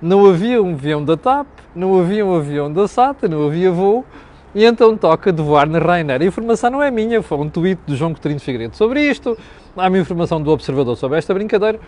não 0.00 0.24
havia 0.24 0.62
um 0.62 0.72
avião 0.72 1.04
da 1.04 1.18
TAP, 1.18 1.46
não 1.76 2.00
havia 2.00 2.24
um 2.24 2.34
avião 2.34 2.72
da 2.72 2.88
SATA, 2.88 3.28
não 3.28 3.46
havia 3.46 3.70
voo, 3.70 4.06
e 4.54 4.64
então 4.64 4.96
toca 4.96 5.32
de 5.32 5.42
voar 5.42 5.68
na 5.68 5.78
Ryanair. 5.78 6.22
A 6.22 6.24
informação 6.24 6.70
não 6.70 6.82
é 6.82 6.90
minha, 6.90 7.22
foi 7.22 7.38
um 7.38 7.48
tweet 7.48 7.80
do 7.86 7.96
João 7.96 8.12
Coutinho 8.12 8.40
Figueiredo 8.40 8.76
sobre 8.76 9.02
isto, 9.02 9.36
há 9.76 9.88
uma 9.88 9.98
informação 9.98 10.40
do 10.40 10.50
Observador 10.50 10.96
sobre 10.96 11.18
esta 11.18 11.34
brincadeira. 11.34 11.78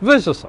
Veja 0.00 0.32
só, 0.32 0.48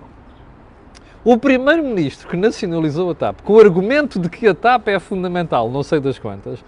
o 1.24 1.38
primeiro-ministro 1.38 2.28
que 2.28 2.38
nacionalizou 2.38 3.12
a 3.12 3.16
TAP, 3.16 3.42
com 3.42 3.54
o 3.54 3.60
argumento 3.60 4.20
de 4.20 4.30
que 4.30 4.48
a 4.48 4.54
TAP 4.54 4.88
é 4.88 5.00
fundamental, 5.00 5.70
não 5.70 5.84
sei 5.84 6.00
das 6.00 6.18
quantas, 6.18 6.64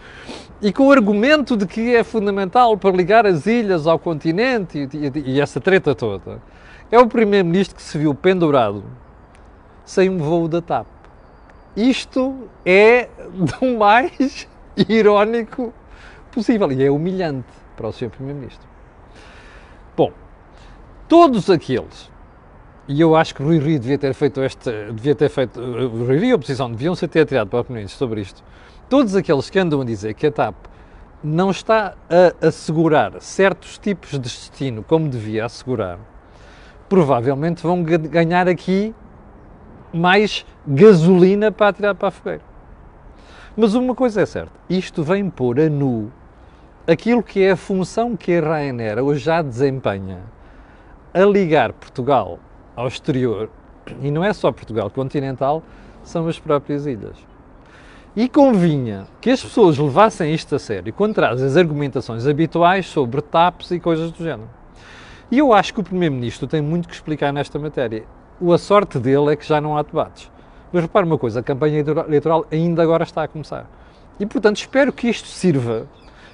e 0.61 0.73
com 0.73 0.87
o 0.87 0.91
argumento 0.91 1.55
de 1.55 1.65
que 1.65 1.95
é 1.95 2.03
fundamental 2.03 2.77
para 2.77 2.91
ligar 2.95 3.25
as 3.25 3.45
ilhas 3.45 3.87
ao 3.87 3.97
continente 3.97 4.89
e, 4.91 5.07
e, 5.07 5.35
e 5.35 5.41
essa 5.41 5.59
treta 5.59 5.95
toda, 5.95 6.41
é 6.91 6.99
o 6.99 7.07
primeiro-ministro 7.07 7.75
que 7.75 7.81
se 7.81 7.97
viu 7.97 8.13
pendurado 8.13 8.83
sem 9.85 10.09
um 10.09 10.17
voo 10.17 10.47
da 10.47 10.61
TAP. 10.61 10.87
Isto 11.75 12.49
é 12.65 13.07
do 13.31 13.77
mais 13.77 14.47
irónico 14.89 15.73
possível 16.31 16.71
e 16.71 16.83
é 16.83 16.89
humilhante 16.89 17.47
para 17.75 17.87
o 17.87 17.91
Sr. 17.91 18.09
Primeiro-Ministro. 18.09 18.67
Bom, 19.95 20.11
todos 21.07 21.49
aqueles, 21.49 22.09
e 22.87 22.99
eu 22.99 23.15
acho 23.15 23.35
que 23.35 23.43
Rui 23.43 23.59
Rio 23.59 23.79
devia 23.79 23.97
ter 23.97 24.13
feito 24.13 24.41
este, 24.41 24.71
devia 24.93 25.15
ter 25.15 25.29
feito, 25.29 25.59
Rui 25.59 26.17
Rio 26.17 26.25
e 26.25 26.31
a 26.31 26.35
oposição 26.35 26.71
deviam 26.71 26.95
ser 26.95 27.07
ter 27.07 27.25
tirado 27.25 27.49
para 27.49 27.59
o 27.59 27.63
Primeiro-Ministro 27.63 27.99
sobre 27.99 28.21
isto, 28.21 28.43
todos 28.89 29.15
aqueles 29.15 29.49
que 29.49 29.59
andam 29.59 29.81
a 29.81 29.85
dizer 29.85 30.13
que 30.13 30.27
a 30.27 30.31
TAP 30.31 30.55
não 31.23 31.51
está 31.51 31.95
a 32.09 32.47
assegurar 32.47 33.21
certos 33.21 33.77
tipos 33.77 34.11
de 34.11 34.19
destino 34.19 34.83
como 34.83 35.07
devia 35.07 35.45
assegurar, 35.45 35.99
provavelmente 36.89 37.61
vão 37.61 37.83
ganhar 37.83 38.47
aqui 38.47 38.93
mais 39.93 40.45
gasolina 40.65 41.51
para 41.51 41.67
atirar 41.67 41.95
para 41.95 42.07
a 42.07 42.11
fogueira. 42.11 42.50
Mas 43.55 43.75
uma 43.75 43.93
coisa 43.93 44.21
é 44.21 44.25
certa, 44.25 44.53
isto 44.69 45.03
vem 45.03 45.29
pôr 45.29 45.59
a 45.59 45.69
nu 45.69 46.09
aquilo 46.87 47.21
que 47.21 47.43
é 47.43 47.51
a 47.51 47.57
função 47.57 48.15
que 48.15 48.33
a 48.33 48.39
Ryanair 48.39 48.97
hoje 48.99 49.25
já 49.25 49.41
desempenha 49.41 50.19
a 51.13 51.19
ligar 51.21 51.73
Portugal 51.73 52.39
ao 52.75 52.87
exterior, 52.87 53.49
e 54.01 54.09
não 54.09 54.23
é 54.23 54.31
só 54.31 54.53
Portugal 54.53 54.89
continental, 54.89 55.61
são 56.01 56.29
as 56.29 56.39
próprias 56.39 56.85
ilhas. 56.85 57.17
E 58.15 58.29
convinha 58.29 59.05
que 59.19 59.29
as 59.29 59.43
pessoas 59.43 59.77
levassem 59.77 60.33
isto 60.33 60.55
a 60.55 60.59
sério 60.59 60.93
quando 60.93 61.15
trazem 61.15 61.45
as 61.45 61.57
argumentações 61.57 62.25
habituais 62.25 62.85
sobre 62.85 63.21
TAPs 63.21 63.71
e 63.71 63.81
coisas 63.81 64.11
do 64.11 64.23
género. 64.23 64.49
E 65.29 65.37
eu 65.37 65.53
acho 65.53 65.73
que 65.73 65.81
o 65.81 65.83
Primeiro-Ministro 65.83 66.47
tem 66.47 66.61
muito 66.61 66.87
que 66.87 66.93
explicar 66.93 67.33
nesta 67.33 67.59
matéria. 67.59 68.05
A 68.41 68.57
sorte 68.57 68.97
dele 68.97 69.33
é 69.33 69.35
que 69.35 69.45
já 69.45 69.59
não 69.59 69.77
há 69.77 69.81
debates. 69.81 70.31
Mas 70.71 70.83
repare 70.83 71.05
uma 71.05 71.17
coisa, 71.17 71.39
a 71.39 71.43
campanha 71.43 71.79
eleitoral 71.79 72.45
ainda 72.51 72.81
agora 72.81 73.03
está 73.03 73.23
a 73.23 73.27
começar. 73.27 73.65
E, 74.19 74.25
portanto, 74.25 74.57
espero 74.57 74.93
que 74.93 75.09
isto 75.09 75.27
sirva 75.27 75.87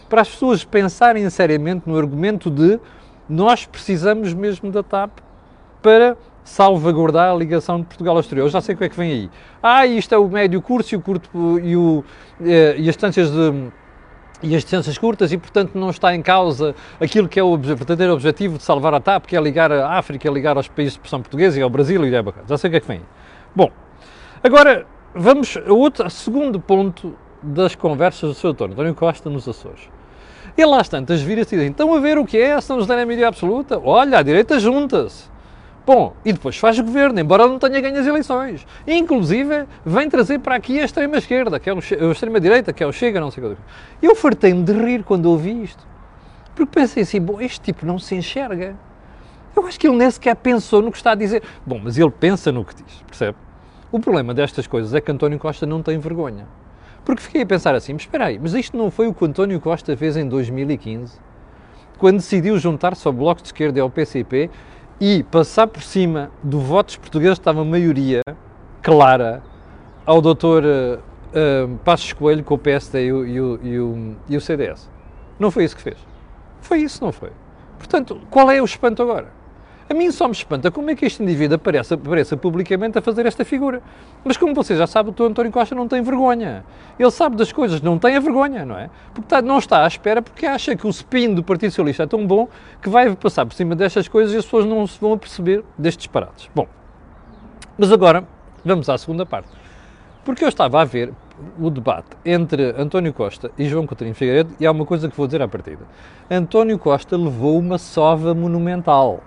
para 0.10 0.22
as 0.22 0.30
pessoas 0.30 0.64
pensarem 0.64 1.30
seriamente 1.30 1.84
no 1.86 1.98
argumento 1.98 2.50
de 2.50 2.80
nós 3.28 3.66
precisamos 3.66 4.34
mesmo 4.34 4.72
da 4.72 4.82
TAP 4.82 5.20
para 5.82 6.18
salvaguardar 6.44 7.32
a 7.32 7.36
ligação 7.36 7.82
de 7.82 7.86
Portugal 7.86 8.16
ao 8.16 8.22
exterior. 8.22 8.46
Eu 8.46 8.50
já 8.50 8.62
sei 8.62 8.74
o 8.74 8.78
que 8.78 8.86
é 8.86 8.90
que 8.90 8.96
vem 8.96 9.12
aí. 9.12 9.30
Ah, 9.62 9.86
isto 9.86 10.16
é 10.16 10.18
o 10.18 10.28
médio 10.30 10.62
curso 10.62 10.96
e 10.96 10.98
o 10.98 11.02
curto 11.02 11.60
e, 11.60 11.76
o, 11.76 12.06
eh, 12.42 12.76
e 12.78 12.82
as 12.82 12.96
distâncias 12.96 13.30
de 13.30 13.72
e 14.42 14.56
as 14.56 14.62
distâncias 14.62 14.98
curtas 14.98 15.32
e, 15.32 15.38
portanto, 15.38 15.72
não 15.74 15.90
está 15.90 16.14
em 16.16 16.22
causa 16.22 16.76
aquilo 17.02 17.28
que 17.28 17.40
é 17.40 17.44
o 17.44 17.58
verdadeiro 17.58 18.14
objetivo 18.14 18.58
de 18.58 18.64
salvar 18.64 18.94
a 18.94 19.00
TAP, 19.00 19.26
que 19.26 19.36
é 19.36 19.42
ligar 19.42 19.72
a 19.72 19.98
África, 19.98 20.28
é 20.28 20.32
ligar 20.32 20.58
aos 20.58 20.68
países 20.68 20.94
de 20.94 21.00
expressão 21.00 21.22
portuguesa 21.22 21.60
e 21.60 21.62
ao 21.64 21.70
Brasil 21.70 22.06
e 22.06 22.14
é 22.14 22.22
bacana. 22.22 22.46
Já 22.48 22.56
sei 22.56 22.68
o 22.68 22.72
que 22.72 22.78
é 22.78 22.80
que 22.80 22.88
vem. 22.88 23.02
Bom, 23.56 23.72
agora 24.44 24.86
vamos 25.14 25.58
a 25.58 25.74
outro, 25.74 26.10
segundo 26.10 26.60
ponto 26.60 27.16
das 27.42 27.76
conversas 27.76 28.30
do 28.30 28.34
Sr. 28.36 28.50
António 28.50 28.96
Costa 28.96 29.30
nos 29.30 29.48
Açores. 29.48 29.90
Ele 30.58 30.74
às 30.74 30.90
tantas 30.90 31.22
vira-se 31.22 31.56
e 31.56 31.60
diz, 31.60 31.68
então 31.68 31.94
a 31.94 32.00
ver 32.00 32.18
o 32.18 32.26
que 32.26 32.38
é, 32.38 32.60
se 32.60 32.70
não 32.70 32.78
nos 32.78 32.88
derem 32.88 33.04
a 33.04 33.06
maioria 33.06 33.28
absoluta, 33.28 33.80
olha, 33.84 34.18
a 34.18 34.24
direita 34.24 34.60
junta-se. 34.60 35.30
Bom, 35.86 36.14
e 36.26 36.34
depois 36.34 36.58
faz 36.58 36.78
governo, 36.80 37.18
embora 37.18 37.48
não 37.48 37.58
tenha 37.58 37.80
ganho 37.80 37.98
as 37.98 38.06
eleições. 38.06 38.68
Inclusive, 38.86 39.66
vem 39.86 40.10
trazer 40.10 40.40
para 40.40 40.56
aqui 40.56 40.80
a 40.80 40.84
extrema-esquerda, 40.84 41.60
que 41.60 41.70
é 41.70 41.74
o, 41.74 41.78
a 41.78 42.12
extrema-direita, 42.12 42.74
que 42.74 42.84
é 42.84 42.88
o 42.88 42.92
Chega, 42.92 43.22
não 43.22 43.32
sei 43.32 43.42
o 43.44 43.56
que. 43.56 44.06
Eu 44.06 44.14
fartei-me 44.14 44.64
de 44.64 44.74
rir 44.74 45.04
quando 45.04 45.28
ouvi 45.28 45.64
isto. 45.64 45.88
Porque 46.54 46.80
pensei 46.80 47.04
assim, 47.04 47.22
bom, 47.22 47.40
este 47.40 47.62
tipo 47.62 47.86
não 47.86 47.98
se 48.00 48.16
enxerga. 48.16 48.76
Eu 49.56 49.66
acho 49.66 49.80
que 49.80 49.88
ele 49.88 49.96
nem 49.96 50.12
sequer 50.12 50.36
pensou 50.36 50.82
no 50.82 50.92
que 50.92 50.98
está 50.98 51.12
a 51.12 51.16
dizer. 51.16 51.42
Bom, 51.66 51.80
mas 51.82 51.98
ele 51.98 52.12
pensa 52.12 52.52
no 52.52 52.66
que 52.66 52.76
diz, 52.76 53.04
percebe? 53.08 53.38
O 53.90 54.00
problema 54.00 54.34
destas 54.34 54.68
coisas 54.68 54.94
é 54.94 55.00
que 55.00 55.10
António 55.10 55.40
Costa 55.40 55.66
não 55.66 55.82
tem 55.82 55.98
vergonha. 55.98 56.46
Porque 57.06 57.22
fiquei 57.22 57.44
a 57.44 57.46
pensar 57.46 57.74
assim, 57.74 57.94
mas 57.94 58.02
espera 58.02 58.26
aí, 58.26 58.38
mas 58.38 58.54
isto 58.54 58.76
não 58.76 58.92
foi 58.92 59.08
o 59.08 59.14
que 59.14 59.24
António 59.24 59.62
Costa 59.62 59.96
fez 59.96 60.18
em 60.18 60.28
2015? 60.28 61.18
Quando 61.98 62.18
decidiu 62.18 62.60
juntar-se 62.60 63.08
ao 63.08 63.14
Bloco 63.14 63.42
de 63.42 63.48
Esquerda 63.48 63.80
e 63.80 63.82
ao 63.82 63.90
PCP 63.90 64.50
e 65.00 65.24
passar 65.24 65.68
por 65.68 65.82
cima 65.82 66.30
do 66.44 66.60
votos 66.60 66.98
portugueses 66.98 67.40
estava 67.40 67.64
maioria 67.64 68.22
clara 68.82 69.42
ao 70.06 70.22
doutor 70.22 70.64
uh, 70.66 70.98
uh, 70.98 71.78
Passos 71.86 72.12
Coelho 72.12 72.44
com 72.44 72.56
o 72.56 72.58
PSD 72.58 73.06
e 73.06 73.14
o, 73.14 73.26
e, 73.26 73.40
o, 73.40 73.60
e, 73.64 73.80
o, 73.80 74.16
e 74.28 74.38
o 74.38 74.42
CDS. 74.42 74.90
Não 75.40 75.50
foi 75.50 75.64
isso 75.64 75.78
que 75.78 75.82
fez. 75.82 75.98
Foi 76.60 76.80
isso, 76.80 77.02
não 77.02 77.14
foi. 77.14 77.32
Portanto, 77.78 78.20
qual 78.30 78.52
é 78.52 78.62
o 78.62 78.66
espanto 78.66 79.02
agora? 79.02 79.37
A 79.90 79.94
mim 79.94 80.12
só 80.12 80.28
me 80.28 80.34
espanta 80.34 80.70
como 80.70 80.90
é 80.90 80.96
que 80.96 81.06
este 81.06 81.24
indivíduo 81.24 81.56
apareça, 81.56 81.96
publicamente 82.36 82.98
a 82.98 83.02
fazer 83.02 83.26
esta 83.26 83.46
figura. 83.46 83.82
Mas 84.24 84.36
como 84.36 84.54
você 84.54 84.76
já 84.76 84.86
sabe, 84.86 85.14
o. 85.18 85.24
António 85.24 85.52
Costa 85.52 85.74
não 85.74 85.88
tem 85.88 86.02
vergonha. 86.02 86.66
Ele 87.00 87.12
sabe 87.12 87.38
das 87.38 87.54
coisas, 87.54 87.82
não 87.82 87.98
tem 87.98 88.18
a 88.18 88.20
vergonha, 88.20 88.66
não 88.66 88.78
é? 88.78 88.90
Porque 89.14 89.42
não 89.42 89.58
está 89.58 89.86
à 89.86 89.88
espera 89.88 90.22
porque 90.22 90.46
acha 90.46 90.76
que 90.76 90.86
o 90.86 90.90
spin 90.90 91.34
do 91.34 91.42
Partido 91.42 91.72
Socialista 91.72 92.04
é 92.04 92.08
tão 92.08 92.28
bom 92.28 92.50
que 92.82 92.90
vai 92.90 93.16
passar 93.16 93.46
por 93.46 93.54
cima 93.54 93.76
destas 93.76 94.10
coisas 94.10 94.34
e 94.34 94.38
as 94.38 94.44
pessoas 94.44 94.66
não 94.66 94.86
se 94.86 95.00
vão 95.00 95.14
aperceber 95.14 95.64
destes 95.78 96.04
disparates. 96.04 96.50
Bom, 96.54 96.68
mas 97.78 97.90
agora 97.90 98.26
vamos 98.66 98.90
à 98.90 98.98
segunda 98.98 99.26
parte. 99.26 99.50
Porque 100.26 100.44
eu 100.44 100.50
estava 100.50 100.82
a 100.82 100.86
ver 100.86 101.14
o 101.58 101.70
debate 101.70 102.10
entre 102.26 102.76
António 102.78 103.14
Costa 103.14 103.52
e 103.58 103.66
João 103.70 103.88
Coutinho 103.88 104.14
Figueiredo 104.14 104.54
e 104.60 104.66
há 104.66 104.72
uma 104.72 104.86
coisa 104.86 105.08
que 105.08 105.16
vou 105.16 105.28
dizer 105.28 105.42
à 105.42 105.48
partida. 105.48 105.86
António 106.30 106.78
Costa 106.78 107.16
levou 107.16 107.58
uma 107.58 107.78
sova 107.78 108.34
monumental 108.34 109.22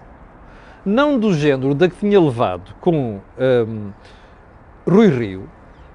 não 0.84 1.18
do 1.18 1.32
género 1.34 1.74
da 1.74 1.88
que 1.88 1.96
tinha 1.96 2.20
levado 2.20 2.74
com 2.80 3.20
um, 3.38 3.90
Rui 4.88 5.08
Rio, 5.08 5.48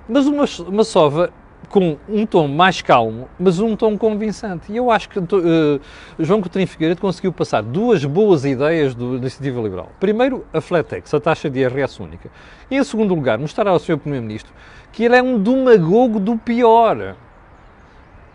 mas 0.07 0.27
uma, 0.27 0.45
uma 0.67 0.83
sova 0.83 1.31
com 1.69 1.97
um 2.07 2.25
tom 2.25 2.47
mais 2.47 2.81
calmo, 2.81 3.27
mas 3.39 3.59
um 3.59 3.75
tom 3.75 3.97
convincente. 3.97 4.71
E 4.71 4.77
eu 4.77 4.91
acho 4.91 5.09
que 5.09 5.19
uh, 5.19 5.81
João 6.19 6.41
Coutinho 6.41 6.67
Figueiredo 6.67 7.01
conseguiu 7.01 7.33
passar 7.33 7.61
duas 7.63 8.05
boas 8.05 8.45
ideias 8.45 8.93
do, 8.93 9.13
da 9.13 9.17
Iniciativa 9.17 9.61
Liberal. 9.61 9.91
Primeiro, 9.99 10.45
a 10.53 10.61
Flatex, 10.61 11.13
a 11.13 11.19
taxa 11.19 11.49
de 11.49 11.59
IRS 11.59 12.01
única. 12.01 12.29
E, 12.69 12.77
em 12.77 12.83
segundo 12.83 13.13
lugar, 13.13 13.37
mostrar 13.37 13.67
ao 13.67 13.79
Sr. 13.79 13.97
Primeiro-Ministro 13.97 14.53
que 14.91 15.03
ele 15.03 15.15
é 15.15 15.21
um 15.21 15.41
demagogo 15.41 16.19
do 16.19 16.37
pior. 16.37 17.15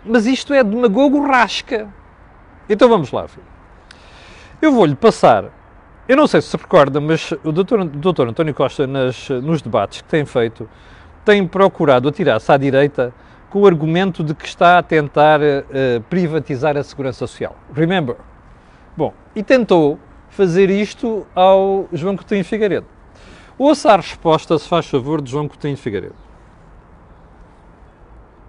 Mas 0.04 0.26
isto 0.26 0.52
é 0.52 0.62
demagogo 0.62 1.24
rasca. 1.26 1.88
Então 2.68 2.88
vamos 2.88 3.10
lá, 3.12 3.26
filho. 3.28 3.46
Eu 4.60 4.72
vou-lhe 4.72 4.94
passar 4.94 5.50
eu 6.10 6.16
não 6.16 6.26
sei 6.26 6.40
se 6.40 6.48
se 6.48 6.56
recorda, 6.56 7.00
mas 7.00 7.30
o 7.44 7.52
doutor, 7.52 7.84
doutor 7.84 8.26
António 8.26 8.52
Costa, 8.52 8.84
nas, 8.84 9.28
nos 9.28 9.62
debates 9.62 10.02
que 10.02 10.08
tem 10.08 10.26
feito, 10.26 10.68
tem 11.24 11.46
procurado 11.46 12.08
atirar-se 12.08 12.50
à 12.50 12.56
direita 12.56 13.14
com 13.48 13.60
o 13.60 13.66
argumento 13.66 14.24
de 14.24 14.34
que 14.34 14.44
está 14.44 14.78
a 14.78 14.82
tentar 14.82 15.40
uh, 15.40 16.00
privatizar 16.10 16.76
a 16.76 16.82
segurança 16.82 17.20
social. 17.28 17.56
Remember? 17.72 18.16
Bom, 18.96 19.14
e 19.36 19.42
tentou, 19.44 20.00
fazer 20.30 20.68
isto 20.68 21.24
ao 21.32 21.88
João 21.92 22.16
Coutinho 22.16 22.44
Figueiredo. 22.44 22.88
Ouça 23.56 23.92
a 23.92 23.96
resposta, 23.96 24.58
se 24.58 24.68
faz 24.68 24.86
favor, 24.86 25.22
de 25.22 25.30
João 25.30 25.46
Coutinho 25.46 25.76
Figueiredo. 25.76 26.16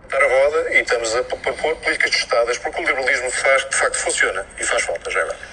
Dar 0.10 0.18
a 0.18 0.26
roda 0.26 0.74
e 0.74 0.82
estamos 0.82 1.16
a 1.16 1.24
propor 1.26 1.76
políticas 1.76 2.10
testadas 2.10 2.58
porque 2.58 2.82
o 2.82 2.84
liberalismo 2.84 3.30
faz, 3.30 3.70
de 3.70 3.76
facto 3.76 3.98
funciona 3.98 4.48
e 4.60 4.64
faz 4.64 4.82
falta 4.82 5.12
já 5.12 5.22
agora. 5.22 5.51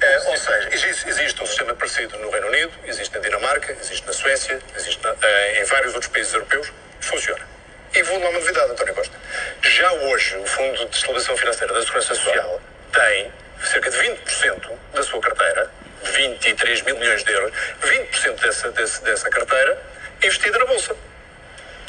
É, 0.00 0.18
ou 0.28 0.36
seja, 0.36 0.68
existe, 0.72 1.08
existe, 1.08 1.42
um 1.42 1.46
sistema 1.46 1.74
parecido 1.74 2.18
no 2.18 2.30
Reino 2.30 2.48
Unido, 2.48 2.72
existe 2.84 3.14
na 3.14 3.20
Dinamarca, 3.20 3.72
existe 3.80 4.06
na 4.06 4.12
Suécia, 4.12 4.58
existe 4.76 5.02
na, 5.02 5.14
eh, 5.22 5.60
em 5.60 5.64
vários 5.64 5.94
outros 5.94 6.12
países 6.12 6.32
europeus, 6.32 6.72
funciona. 7.00 7.46
E 7.94 8.02
vou 8.02 8.18
dar 8.20 8.28
uma 8.28 8.38
novidade, 8.38 8.72
António 8.72 8.94
Costa. 8.94 9.16
Já 9.62 9.92
hoje, 9.92 10.36
o 10.36 10.46
Fundo 10.46 10.86
de 10.86 10.96
Estabilização 10.96 11.36
Financeira 11.36 11.72
da 11.72 11.80
Segurança 11.80 12.14
Social 12.14 12.60
tem 12.92 13.32
cerca 13.62 13.90
de 13.90 13.96
20% 13.96 14.78
da 14.92 15.02
sua 15.02 15.20
carteira, 15.20 15.70
23 16.02 16.82
mil 16.82 16.98
milhões 16.98 17.24
de 17.24 17.32
euros, 17.32 17.52
20% 17.82 18.40
dessa, 18.40 18.70
dessa, 18.72 19.02
dessa 19.02 19.30
carteira 19.30 19.80
investida 20.22 20.58
na 20.58 20.66
Bolsa. 20.66 20.96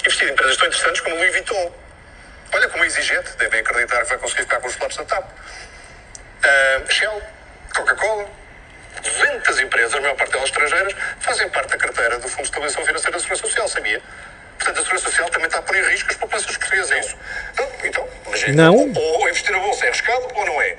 Investida 0.02 0.30
em 0.30 0.34
empresas 0.34 0.58
tão 0.58 0.68
interessantes 0.68 1.02
como 1.02 1.16
Louis 1.16 1.32
Vuitton. 1.32 1.74
Olha 2.54 2.70
como 2.70 2.84
é 2.84 2.88
exigente, 2.88 3.36
devem 3.38 3.60
acreditar 3.60 4.04
que 4.04 4.10
vai 4.10 4.18
conseguir 4.18 4.44
ficar 4.44 4.60
com 4.60 4.68
os 4.68 4.78
lados 4.78 4.98
da 4.98 5.06
TAP. 5.06 5.26
Uh, 5.26 6.92
Shell, 6.94 7.22
Coca-Cola, 7.76 8.26
200 9.02 9.60
empresas, 9.60 9.94
a 9.96 10.02
maior 10.02 10.16
parte 10.16 10.32
delas 10.32 10.50
estrangeiras, 10.50 10.96
fazem 11.20 11.50
parte 11.50 11.70
da 11.70 11.78
carteira 11.78 12.20
do 12.20 12.28
Fundo 12.28 12.42
de 12.42 12.48
Estabilização 12.48 12.86
Financeira 12.86 13.12
da 13.12 13.20
Segurança 13.20 13.48
Social, 13.48 13.68
sabia? 13.68 14.02
Portanto, 14.58 14.78
a 14.78 14.82
Segurança 14.82 15.10
Social 15.10 15.30
também 15.30 15.48
está 15.48 15.60
a 15.60 15.62
pôr 15.62 15.76
em 15.76 15.84
risco 15.90 16.10
as 16.10 16.18
poupanças 16.18 16.58
portuguesas, 16.58 16.92
é 16.92 17.00
isso? 17.00 17.18
Então, 17.84 18.08
mas 18.30 18.56
Não. 18.56 18.76
Ou, 18.76 19.22
ou 19.22 19.30
investir 19.30 19.52
na 19.52 19.60
Bolsa 19.60 19.86
é 19.86 19.90
arriscado 19.90 20.28
ou 20.34 20.46
não 20.46 20.62
é? 20.62 20.76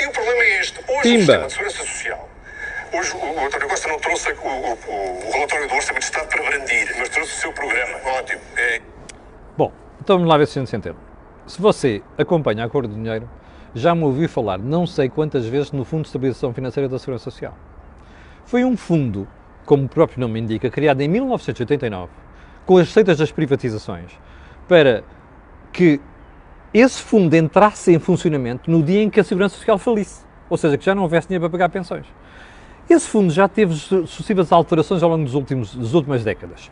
E 0.00 0.06
o 0.06 0.10
problema 0.10 0.42
é 0.42 0.60
este. 0.60 0.78
Hoje 0.86 1.02
Pimba. 1.02 1.16
o 1.16 1.18
sistema 1.18 1.46
de 1.46 1.52
Segurança 1.52 1.78
Social 1.78 2.32
Hoje 2.92 3.10
o, 3.14 3.16
o 3.16 3.46
António 3.46 3.68
Costa 3.68 3.88
não 3.88 3.98
trouxe 3.98 4.30
o, 4.32 4.46
o, 4.46 5.26
o 5.26 5.32
relatório 5.32 5.66
do 5.66 5.74
Orçamento 5.74 6.00
de 6.00 6.04
Estado 6.04 6.28
para 6.28 6.42
brandir, 6.42 6.94
mas 6.98 7.08
trouxe 7.08 7.32
o 7.32 7.36
seu 7.36 7.52
programa. 7.54 7.98
Ótimo. 8.04 8.40
É, 8.54 8.82
Bom, 9.56 9.72
então 9.98 10.16
vamos 10.16 10.28
lá 10.28 10.36
ver 10.36 10.46
se 10.46 10.58
a 10.58 10.60
gente 10.60 10.68
se 10.68 10.76
entende. 10.76 10.96
Se 11.46 11.60
você 11.60 12.02
acompanha 12.18 12.66
a 12.66 12.68
cor 12.68 12.86
do 12.86 12.94
dinheiro, 12.94 13.28
já 13.74 13.94
me 13.94 14.04
ouviu 14.04 14.28
falar 14.28 14.58
não 14.58 14.86
sei 14.86 15.08
quantas 15.08 15.46
vezes 15.46 15.72
no 15.72 15.84
Fundo 15.84 16.02
de 16.02 16.08
Estabilização 16.08 16.52
Financeira 16.52 16.88
da 16.88 16.98
Segurança 16.98 17.24
Social. 17.24 17.56
Foi 18.44 18.64
um 18.64 18.76
fundo, 18.76 19.26
como 19.64 19.84
o 19.84 19.88
próprio 19.88 20.20
nome 20.20 20.40
indica, 20.40 20.68
criado 20.70 21.00
em 21.00 21.08
1989, 21.08 22.10
com 22.66 22.76
as 22.76 22.88
receitas 22.88 23.18
das 23.18 23.32
privatizações, 23.32 24.12
para 24.68 25.02
que 25.72 26.00
esse 26.74 27.00
fundo 27.02 27.34
entrasse 27.34 27.92
em 27.92 27.98
funcionamento 27.98 28.70
no 28.70 28.82
dia 28.82 29.02
em 29.02 29.10
que 29.10 29.20
a 29.20 29.24
Segurança 29.24 29.56
Social 29.56 29.78
falisse. 29.78 30.24
Ou 30.48 30.56
seja, 30.56 30.76
que 30.76 30.84
já 30.84 30.94
não 30.94 31.02
houvesse 31.02 31.28
dinheiro 31.28 31.42
para 31.42 31.50
pagar 31.50 31.68
pensões. 31.68 32.04
Esse 32.88 33.08
fundo 33.08 33.32
já 33.32 33.48
teve 33.48 33.74
su- 33.74 34.06
sucessivas 34.06 34.52
alterações 34.52 35.02
ao 35.02 35.08
longo 35.08 35.24
dos 35.24 35.34
últimos, 35.34 35.74
das 35.74 35.94
últimas 35.94 36.24
décadas. 36.24 36.70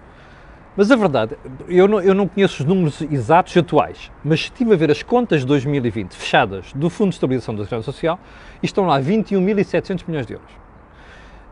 Mas 0.81 0.91
a 0.91 0.97
verdade, 0.97 1.37
eu 1.69 1.87
não, 1.87 2.01
eu 2.01 2.15
não 2.15 2.27
conheço 2.27 2.63
os 2.63 2.67
números 2.67 3.03
exatos 3.03 3.55
atuais, 3.55 4.11
mas 4.25 4.41
estive 4.41 4.73
a 4.73 4.77
ver 4.79 4.91
as 4.91 5.03
contas 5.03 5.41
de 5.41 5.47
2020 5.47 6.15
fechadas 6.15 6.73
do 6.73 6.89
Fundo 6.89 7.11
de 7.11 7.17
Estabilização 7.17 7.55
da 7.55 7.65
Segurança 7.65 7.93
Social 7.93 8.19
e 8.63 8.65
estão 8.65 8.87
lá 8.87 8.99
21.700 8.99 10.05
milhões 10.09 10.25
de 10.25 10.33
euros. 10.33 10.51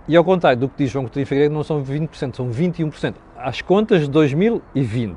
E 0.09 0.17
ao 0.17 0.25
contrário 0.25 0.59
do 0.59 0.67
que 0.67 0.83
diz 0.83 0.91
João 0.91 1.05
Coutinho 1.05 1.27
Figueiredo, 1.27 1.55
não 1.55 1.63
são 1.63 1.85
20%, 1.85 2.37
são 2.37 2.49
21%. 2.49 3.17
As 3.37 3.61
contas 3.61 4.01
de 4.01 4.09
2020. 4.09 5.15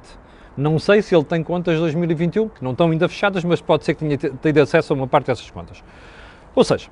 Não 0.58 0.78
sei 0.78 1.02
se 1.02 1.16
ele 1.16 1.24
tem 1.24 1.42
contas 1.42 1.76
de 1.76 1.80
2021, 1.80 2.50
que 2.50 2.62
não 2.62 2.72
estão 2.72 2.92
ainda 2.92 3.08
fechadas, 3.08 3.46
mas 3.46 3.62
pode 3.62 3.86
ser 3.86 3.94
que 3.94 4.02
tenha 4.02 4.18
te- 4.18 4.34
tido 4.42 4.58
acesso 4.58 4.92
a 4.92 4.96
uma 4.98 5.08
parte 5.08 5.28
dessas 5.28 5.50
contas. 5.50 5.82
Ou 6.54 6.66
seja, 6.66 6.90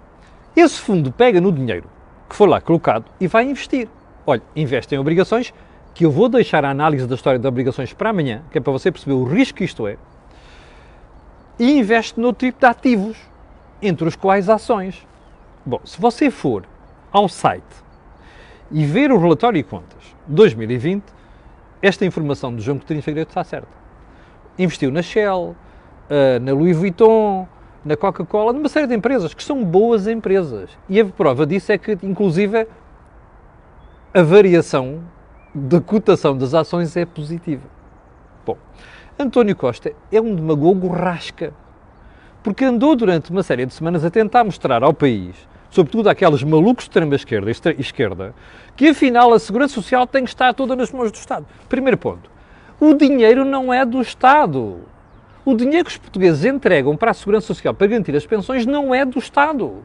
esse 0.55 0.79
fundo 0.79 1.12
pega 1.12 1.41
no 1.41 1.51
dinheiro 1.51 1.89
que 2.29 2.36
foi 2.38 2.47
lá 2.47 2.62
colocado 2.62 3.03
e 3.19 3.27
vai 3.27 3.43
investir. 3.43 3.89
Olha, 4.25 4.41
investe 4.55 4.95
em 4.95 4.97
obrigações, 4.97 5.53
que 5.99 6.05
eu 6.05 6.12
vou 6.12 6.29
deixar 6.29 6.63
a 6.63 6.69
análise 6.69 7.05
da 7.05 7.13
história 7.13 7.38
de 7.38 7.45
obrigações 7.45 7.91
para 7.91 8.12
amanhã, 8.12 8.41
que 8.49 8.57
é 8.57 8.62
para 8.62 8.71
você 8.71 8.89
perceber 8.89 9.12
o 9.12 9.25
risco 9.25 9.57
que 9.57 9.65
isto 9.65 9.85
é, 9.85 9.97
e 11.59 11.77
investe 11.77 12.17
no 12.17 12.31
tipo 12.31 12.57
de 12.57 12.65
ativos, 12.65 13.17
entre 13.81 14.07
os 14.07 14.15
quais 14.15 14.47
ações. 14.47 15.05
Bom, 15.65 15.81
se 15.83 15.99
você 15.99 16.31
for 16.31 16.63
ao 17.12 17.27
site 17.27 17.65
e 18.71 18.85
ver 18.85 19.12
o 19.12 19.17
relatório 19.17 19.59
e 19.59 19.63
contas 19.63 20.01
de 20.25 20.35
2020, 20.35 21.03
esta 21.81 22.05
informação 22.05 22.55
do 22.55 22.62
João 22.62 22.77
Coutinho 22.77 23.03
Figueiredo 23.03 23.31
está 23.31 23.43
certa. 23.43 23.67
Investiu 24.57 24.91
na 24.91 25.01
Shell, 25.01 25.53
eh, 26.09 26.39
na 26.39 26.53
Louis 26.53 26.77
Vuitton, 26.77 27.45
na 27.83 27.97
Coca-Cola, 27.97 28.53
numa 28.53 28.69
série 28.69 28.88
de 28.88 28.95
empresas 28.95 29.33
que 29.33 29.43
são 29.43 29.65
boas 29.65 30.07
empresas. 30.07 30.69
E 30.88 30.97
a 31.01 31.05
prova 31.05 31.45
disso 31.45 31.73
é 31.73 31.77
que, 31.77 31.97
inclusive, 32.01 32.65
a 34.13 34.21
variação 34.21 35.01
da 35.67 35.82
cotação 35.82 36.38
das 36.38 36.54
ações 36.54 36.95
é 36.95 37.06
positiva. 37.06 37.63
Bom, 38.45 38.58
António 39.17 39.56
Costa 39.56 39.91
é 40.12 40.22
um 40.22 40.34
demagogo 40.34 40.88
rasca, 40.88 41.54
porque 42.41 42.63
andou 42.63 42.95
durante 42.95 43.32
uma 43.32 43.43
série 43.43 43.65
de 43.65 43.74
semanas 43.74 44.06
a 44.06 44.10
tentar 44.10 44.43
mostrar 44.43 44.82
ao 44.82 44.93
país, 44.93 45.36
sobretudo 45.69 46.10
àqueles 46.10 46.41
malucos 46.43 46.86
de 46.86 46.89
extrema-esquerda 46.89 47.50
e 47.50 47.52
extre- 47.52 47.76
esquerda, 47.78 48.34
que 48.76 48.88
afinal 48.88 49.34
a 49.34 49.39
segurança 49.39 49.74
social 49.74 50.08
tem 50.08 50.24
que 50.24 50.30
estar 50.30 50.54
toda 50.54 50.76
nas 50.76 50.91
mãos 50.91 51.12
do 51.12 51.15
Estado. 51.15 51.45
Primeiro 51.67 51.98
ponto, 51.98 52.32
o 52.80 52.93
dinheiro 52.93 53.43
não 53.43 53.74
é 53.74 53.86
do 53.86 54.02
Estado. 54.02 54.78
O 55.43 55.56
dinheiro 55.56 55.86
que 55.86 55.91
os 55.91 55.98
portugueses 55.98 56.45
entregam 56.45 56.95
para 56.95 57.12
a 57.12 57.13
segurança 57.13 57.48
social 57.48 57.74
para 57.74 57.88
garantir 57.88 58.15
as 58.15 58.26
pensões 58.26 58.65
não 58.65 58.95
é 58.95 59.04
do 59.04 59.19
Estado. 59.19 59.84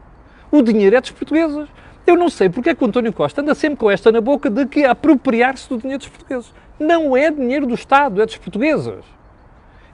O 0.51 0.61
dinheiro 0.61 0.95
é 0.95 1.01
dos 1.01 1.11
portugueses. 1.11 1.67
Eu 2.05 2.15
não 2.15 2.29
sei 2.29 2.49
porque 2.49 2.69
é 2.69 2.75
que 2.75 2.83
o 2.83 2.87
António 2.87 3.11
Costa 3.11 3.41
anda 3.41 3.55
sempre 3.55 3.77
com 3.79 3.89
esta 3.89 4.11
na 4.11 4.21
boca 4.21 4.49
de 4.49 4.65
que 4.67 4.85
apropriar-se 4.85 5.67
do 5.67 5.77
dinheiro 5.77 5.99
dos 5.99 6.09
portugueses. 6.09 6.53
Não 6.79 7.17
é 7.17 7.31
dinheiro 7.31 7.65
do 7.65 7.73
Estado, 7.73 8.21
é 8.21 8.25
dos 8.25 8.37
portugueses. 8.37 9.03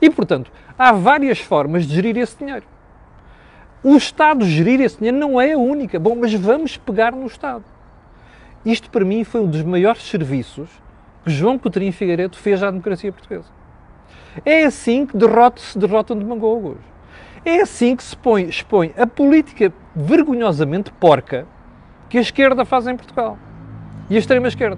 E, 0.02 0.10
portanto, 0.10 0.52
há 0.78 0.92
várias 0.92 1.40
formas 1.40 1.86
de 1.86 1.96
gerir 1.96 2.18
esse 2.18 2.38
dinheiro. 2.38 2.66
O 3.84 3.96
Estado 3.96 4.46
gerir 4.46 4.82
esse 4.82 4.98
dinheiro 4.98 5.18
não 5.18 5.40
é 5.40 5.54
a 5.54 5.58
única. 5.58 6.00
Bom, 6.00 6.16
mas 6.16 6.34
vamos 6.34 6.76
pegar 6.76 7.14
no 7.14 7.26
Estado. 7.26 7.64
Isto, 8.66 8.90
para 8.90 9.06
mim, 9.06 9.24
foi 9.24 9.42
um 9.42 9.48
dos 9.48 9.64
maiores 9.64 10.04
serviços 10.04 10.70
que 11.24 11.32
João 11.32 11.58
Coutinho 11.58 11.94
Figueiredo 11.94 12.38
fez 12.38 12.62
à 12.62 12.70
democracia 12.70 13.12
portuguesa. 13.12 13.48
É 14.46 14.66
assim 14.66 15.06
que 15.06 15.16
derrota 15.16 15.62
se 15.62 15.78
derrotam 15.78 16.18
demagogos. 16.18 16.78
É 17.46 17.62
assim 17.62 17.96
que 17.96 18.04
se 18.04 18.16
põe, 18.16 18.44
expõe 18.44 18.94
a 18.98 19.08
política 19.08 19.74
vergonhosamente 19.96 20.92
porca 20.92 21.48
que 22.12 22.18
a 22.18 22.22
esquerda 22.22 22.66
faz 22.66 22.86
em 22.88 22.96
Portugal. 22.96 23.38
E 24.10 24.18
a 24.18 24.20
extrema-esquerda. 24.20 24.78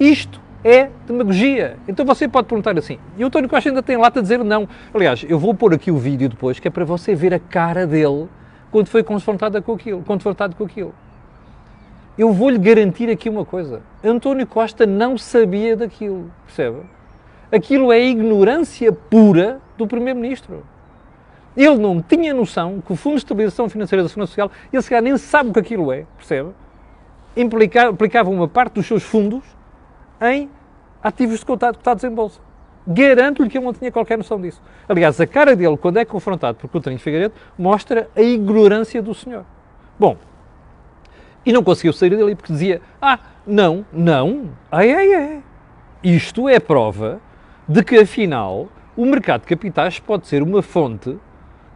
Isto 0.00 0.40
é 0.64 0.90
demagogia. 1.06 1.76
Então 1.86 2.04
você 2.04 2.26
pode 2.26 2.48
perguntar 2.48 2.76
assim, 2.76 2.98
e 3.16 3.22
o 3.22 3.28
António 3.28 3.48
Costa 3.48 3.68
ainda 3.70 3.82
tem 3.84 3.96
lata 3.96 4.18
a 4.18 4.22
dizer 4.22 4.42
não. 4.42 4.68
Aliás, 4.92 5.24
eu 5.28 5.38
vou 5.38 5.54
pôr 5.54 5.72
aqui 5.72 5.92
o 5.92 5.96
vídeo 5.96 6.28
depois, 6.28 6.58
que 6.58 6.66
é 6.66 6.70
para 6.70 6.84
você 6.84 7.14
ver 7.14 7.32
a 7.32 7.38
cara 7.38 7.86
dele 7.86 8.28
quando 8.72 8.88
foi 8.88 9.04
confrontado 9.04 9.62
com 9.62 9.74
aquilo. 9.74 10.02
Confrontado 10.02 10.56
com 10.56 10.64
aquilo. 10.64 10.92
Eu 12.18 12.32
vou-lhe 12.32 12.58
garantir 12.58 13.08
aqui 13.08 13.30
uma 13.30 13.44
coisa. 13.44 13.80
António 14.02 14.44
Costa 14.44 14.84
não 14.84 15.16
sabia 15.16 15.76
daquilo, 15.76 16.32
percebe? 16.46 16.80
Aquilo 17.52 17.92
é 17.92 18.00
ignorância 18.02 18.92
pura 18.92 19.60
do 19.78 19.86
Primeiro-Ministro. 19.86 20.64
Ele 21.56 21.76
não 21.76 22.00
tinha 22.00 22.32
noção 22.32 22.80
que 22.80 22.92
o 22.92 22.96
Fundo 22.96 23.14
de 23.14 23.20
Estabilização 23.20 23.68
Financeira 23.68 24.02
da 24.02 24.08
Segurança 24.08 24.30
Social, 24.30 24.50
ele 24.72 24.82
se 24.82 24.88
calhar 24.88 25.02
nem 25.02 25.16
sabe 25.16 25.50
o 25.50 25.52
que 25.52 25.58
aquilo 25.58 25.92
é, 25.92 26.06
percebe? 26.16 26.50
Implica, 27.36 27.88
aplicava 27.88 28.30
uma 28.30 28.46
parte 28.46 28.74
dos 28.74 28.86
seus 28.86 29.02
fundos 29.02 29.42
em 30.20 30.48
ativos 31.02 31.40
de 31.40 31.46
cotados 31.46 32.04
em 32.04 32.10
bolsa. 32.10 32.40
Garanto-lhe 32.86 33.48
que 33.48 33.58
ele 33.58 33.64
não 33.64 33.72
tinha 33.72 33.90
qualquer 33.90 34.16
noção 34.16 34.40
disso. 34.40 34.60
Aliás, 34.88 35.20
a 35.20 35.26
cara 35.26 35.54
dele, 35.54 35.76
quando 35.76 35.98
é 35.98 36.04
confrontado 36.04 36.58
por 36.58 36.68
Coutinho 36.68 36.98
Figueiredo, 36.98 37.34
mostra 37.58 38.08
a 38.16 38.22
ignorância 38.22 39.02
do 39.02 39.14
senhor. 39.14 39.44
Bom, 39.98 40.16
e 41.44 41.52
não 41.52 41.62
conseguiu 41.62 41.92
sair 41.92 42.10
dali 42.16 42.34
porque 42.34 42.52
dizia: 42.52 42.80
Ah, 43.00 43.18
não, 43.46 43.84
não, 43.92 44.50
ai, 44.70 44.92
ai, 44.92 45.14
ai. 45.14 45.42
Isto 46.02 46.48
é 46.48 46.58
prova 46.58 47.20
de 47.68 47.82
que, 47.84 47.96
afinal, 47.98 48.68
o 48.96 49.04
mercado 49.04 49.42
de 49.42 49.46
capitais 49.46 49.98
pode 49.98 50.26
ser 50.26 50.42
uma 50.42 50.62
fonte 50.62 51.18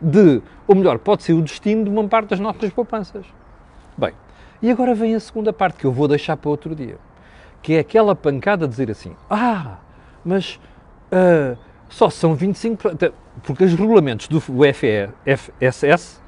de, 0.04 0.42
ou 0.66 0.74
melhor, 0.74 0.98
pode 0.98 1.22
ser 1.22 1.32
o 1.32 1.42
destino 1.42 1.84
de 1.84 1.90
uma 1.90 2.06
parte 2.06 2.30
das 2.30 2.40
nossas 2.40 2.70
poupanças. 2.70 3.24
Bem, 3.96 4.12
e 4.60 4.70
agora 4.70 4.94
vem 4.94 5.14
a 5.14 5.20
segunda 5.20 5.52
parte 5.52 5.78
que 5.78 5.84
eu 5.84 5.92
vou 5.92 6.06
deixar 6.06 6.36
para 6.36 6.50
outro 6.50 6.74
dia, 6.74 6.98
que 7.62 7.74
é 7.74 7.78
aquela 7.78 8.14
pancada 8.14 8.66
de 8.66 8.70
dizer 8.70 8.90
assim: 8.90 9.16
Ah, 9.30 9.78
mas 10.24 10.60
só 11.88 12.10
são 12.10 12.36
25%, 12.36 13.12
porque 13.42 13.64
os 13.64 13.74
regulamentos 13.74 14.28
do 14.28 14.40
FSS 14.40 16.20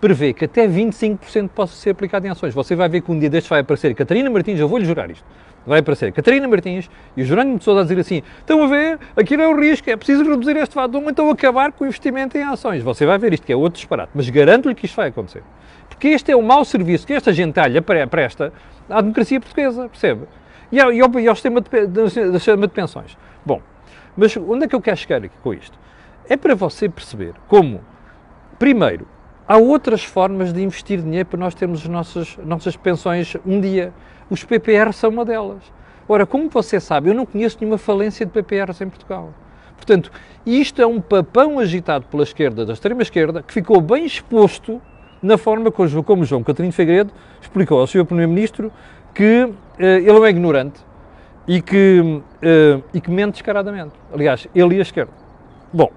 prevê 0.00 0.32
que 0.32 0.44
até 0.44 0.66
25% 0.68 1.48
possa 1.48 1.74
ser 1.74 1.90
aplicado 1.90 2.26
em 2.26 2.30
ações. 2.30 2.54
Você 2.54 2.74
vai 2.74 2.88
ver 2.88 3.00
que 3.00 3.10
um 3.10 3.18
dia 3.18 3.30
destes 3.30 3.48
vai 3.48 3.60
aparecer 3.60 3.94
Catarina 3.94 4.28
Martins, 4.30 4.60
eu 4.60 4.68
vou-lhe 4.68 4.84
jurar 4.84 5.10
isto, 5.10 5.24
vai 5.66 5.80
aparecer 5.80 6.12
Catarina 6.12 6.46
Martins 6.46 6.88
e 7.16 7.22
o 7.22 7.24
Jerónimo 7.24 7.58
de 7.58 7.64
Sousa 7.64 7.80
a 7.80 7.82
dizer 7.82 7.98
assim, 7.98 8.22
estão 8.38 8.62
a 8.62 8.66
ver, 8.66 8.98
aquilo 9.16 9.42
é 9.42 9.48
o 9.48 9.58
risco, 9.58 9.88
é 9.88 9.96
preciso 9.96 10.22
reduzir 10.22 10.56
este 10.56 10.74
fator, 10.74 11.02
então 11.06 11.30
acabar 11.30 11.72
com 11.72 11.84
o 11.84 11.86
investimento 11.86 12.36
em 12.36 12.42
ações. 12.42 12.82
Você 12.82 13.06
vai 13.06 13.18
ver 13.18 13.32
isto, 13.32 13.46
que 13.46 13.52
é 13.52 13.56
outro 13.56 13.78
disparate, 13.78 14.12
mas 14.14 14.28
garanto-lhe 14.28 14.74
que 14.74 14.86
isto 14.86 14.96
vai 14.96 15.08
acontecer. 15.08 15.42
Porque 15.88 16.08
este 16.08 16.30
é 16.30 16.36
o 16.36 16.42
mau 16.42 16.64
serviço 16.64 17.06
que 17.06 17.12
esta 17.12 17.32
gentalha 17.32 17.82
presta 17.82 18.52
à 18.88 19.00
democracia 19.00 19.40
portuguesa, 19.40 19.88
percebe? 19.88 20.26
E 20.70 20.80
ao, 20.80 20.92
e 20.92 21.00
ao, 21.00 21.20
e 21.20 21.28
ao 21.28 21.34
sistema, 21.34 21.60
de, 21.60 21.86
de, 21.86 22.10
sistema 22.10 22.66
de 22.66 22.72
pensões. 22.72 23.16
Bom, 23.44 23.62
mas 24.16 24.36
onde 24.36 24.64
é 24.64 24.68
que 24.68 24.74
eu 24.74 24.80
quero 24.80 24.96
chegar 24.96 25.18
aqui 25.18 25.30
com 25.42 25.54
isto? 25.54 25.78
É 26.28 26.36
para 26.36 26.54
você 26.54 26.88
perceber 26.88 27.34
como, 27.46 27.80
primeiro, 28.58 29.06
há 29.46 29.56
outras 29.56 30.04
formas 30.04 30.52
de 30.52 30.62
investir 30.62 31.00
dinheiro 31.00 31.28
para 31.28 31.38
nós 31.38 31.54
termos 31.54 31.82
as 31.82 31.88
nossas, 31.88 32.38
nossas 32.44 32.76
pensões 32.76 33.36
um 33.44 33.60
dia. 33.60 33.92
Os 34.28 34.44
PPR 34.44 34.92
são 34.92 35.10
uma 35.10 35.24
delas. 35.24 35.62
Ora, 36.08 36.24
como 36.24 36.48
você 36.48 36.78
sabe, 36.78 37.10
eu 37.10 37.14
não 37.14 37.26
conheço 37.26 37.58
nenhuma 37.60 37.78
falência 37.78 38.24
de 38.24 38.32
PPRs 38.32 38.80
em 38.80 38.88
Portugal. 38.88 39.32
Portanto, 39.76 40.10
isto 40.44 40.80
é 40.80 40.86
um 40.86 41.00
papão 41.00 41.58
agitado 41.58 42.06
pela 42.06 42.22
esquerda, 42.22 42.64
da 42.64 42.72
extrema-esquerda, 42.72 43.42
que 43.42 43.52
ficou 43.52 43.80
bem 43.80 44.04
exposto 44.04 44.80
na 45.22 45.36
forma 45.36 45.70
como 45.70 46.24
João 46.24 46.42
Catarino 46.42 46.72
Figueiredo 46.72 47.12
explicou 47.40 47.80
ao 47.80 47.86
Sr. 47.86 48.04
Primeiro-Ministro 48.04 48.72
que 49.14 49.44
uh, 49.44 49.54
ele 49.78 50.26
é 50.26 50.28
ignorante 50.28 50.80
e 51.48 51.62
que, 51.62 52.00
uh, 52.00 52.84
e 52.92 53.00
que 53.00 53.10
mente 53.10 53.32
descaradamente. 53.32 53.92
Aliás, 54.12 54.46
ele 54.54 54.76
e 54.76 54.78
a 54.78 54.82
esquerda. 54.82 55.12
Bom, 55.72 55.90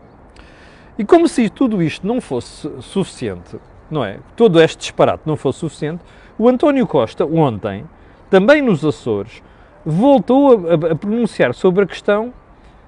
e 1.00 1.06
como 1.06 1.30
se 1.30 1.50
tudo 1.50 1.82
isto 1.82 2.06
não 2.06 2.20
fosse 2.20 2.70
suficiente, 2.82 3.58
não 3.90 4.04
é? 4.04 4.20
Todo 4.36 4.62
este 4.62 4.78
disparate 4.80 5.24
não 5.26 5.38
fosse 5.38 5.60
suficiente, 5.60 6.04
o 6.38 6.50
António 6.50 6.86
Costa, 6.86 7.26
ontem, 7.26 7.86
também 8.30 8.62
nos 8.62 8.84
Açores, 8.84 9.42
voltou 9.86 10.68
a, 10.70 10.92
a 10.92 10.96
pronunciar 10.96 11.54
sobre 11.54 11.86
a 11.86 11.88
questão 11.88 12.34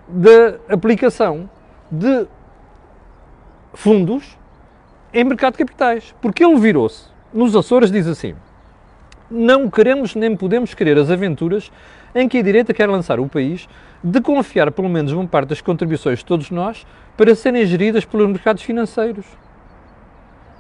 da 0.09 0.57
aplicação 0.73 1.49
de 1.89 2.27
fundos 3.73 4.37
em 5.13 5.23
mercado 5.23 5.53
de 5.53 5.59
capitais. 5.59 6.13
Porque 6.21 6.43
ele 6.43 6.59
virou-se 6.59 7.11
nos 7.33 7.55
Açores 7.55 7.89
diz 7.89 8.07
assim: 8.07 8.35
Não 9.29 9.69
queremos 9.69 10.15
nem 10.15 10.35
podemos 10.35 10.73
querer 10.73 10.97
as 10.97 11.09
aventuras 11.09 11.71
em 12.13 12.27
que 12.27 12.37
a 12.37 12.41
direita 12.41 12.73
quer 12.73 12.89
lançar 12.89 13.19
o 13.19 13.27
país 13.27 13.69
de 14.03 14.19
confiar 14.19 14.71
pelo 14.71 14.89
menos 14.89 15.11
uma 15.13 15.25
parte 15.25 15.49
das 15.49 15.61
contribuições 15.61 16.19
de 16.19 16.25
todos 16.25 16.51
nós 16.51 16.85
para 17.21 17.35
serem 17.35 17.63
geridas 17.67 18.03
pelos 18.03 18.27
mercados 18.27 18.63
financeiros. 18.63 19.27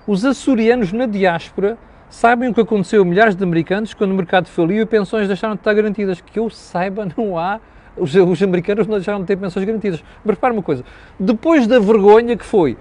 Os 0.05 0.23
açorianos 0.23 0.93
na 0.93 1.07
diáspora 1.07 1.75
sabem 2.07 2.49
o 2.49 2.53
que 2.53 2.61
aconteceu 2.61 3.01
a 3.01 3.05
milhares 3.05 3.35
de 3.35 3.43
americanos 3.43 3.95
quando 3.95 4.11
o 4.11 4.13
mercado 4.13 4.45
faliu 4.45 4.83
e 4.83 4.85
pensões 4.85 5.27
deixaram 5.27 5.55
de 5.55 5.61
estar 5.61 5.73
garantidas. 5.73 6.21
Que 6.21 6.37
eu 6.37 6.51
saiba, 6.51 7.07
não 7.17 7.35
há. 7.35 7.59
Os, 7.97 8.13
os 8.13 8.43
americanos 8.43 8.85
não 8.85 8.97
deixaram 8.97 9.21
de 9.21 9.25
ter 9.25 9.37
pensões 9.37 9.65
garantidas. 9.65 10.03
Mas 10.23 10.35
repara 10.35 10.53
uma 10.53 10.61
coisa: 10.61 10.85
depois 11.19 11.65
da 11.65 11.79
vergonha 11.79 12.37
que 12.37 12.45
foi 12.45 12.77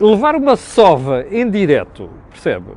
levar 0.00 0.34
uma 0.34 0.56
sova 0.56 1.26
em 1.30 1.50
direto, 1.50 2.08
percebe? 2.30 2.70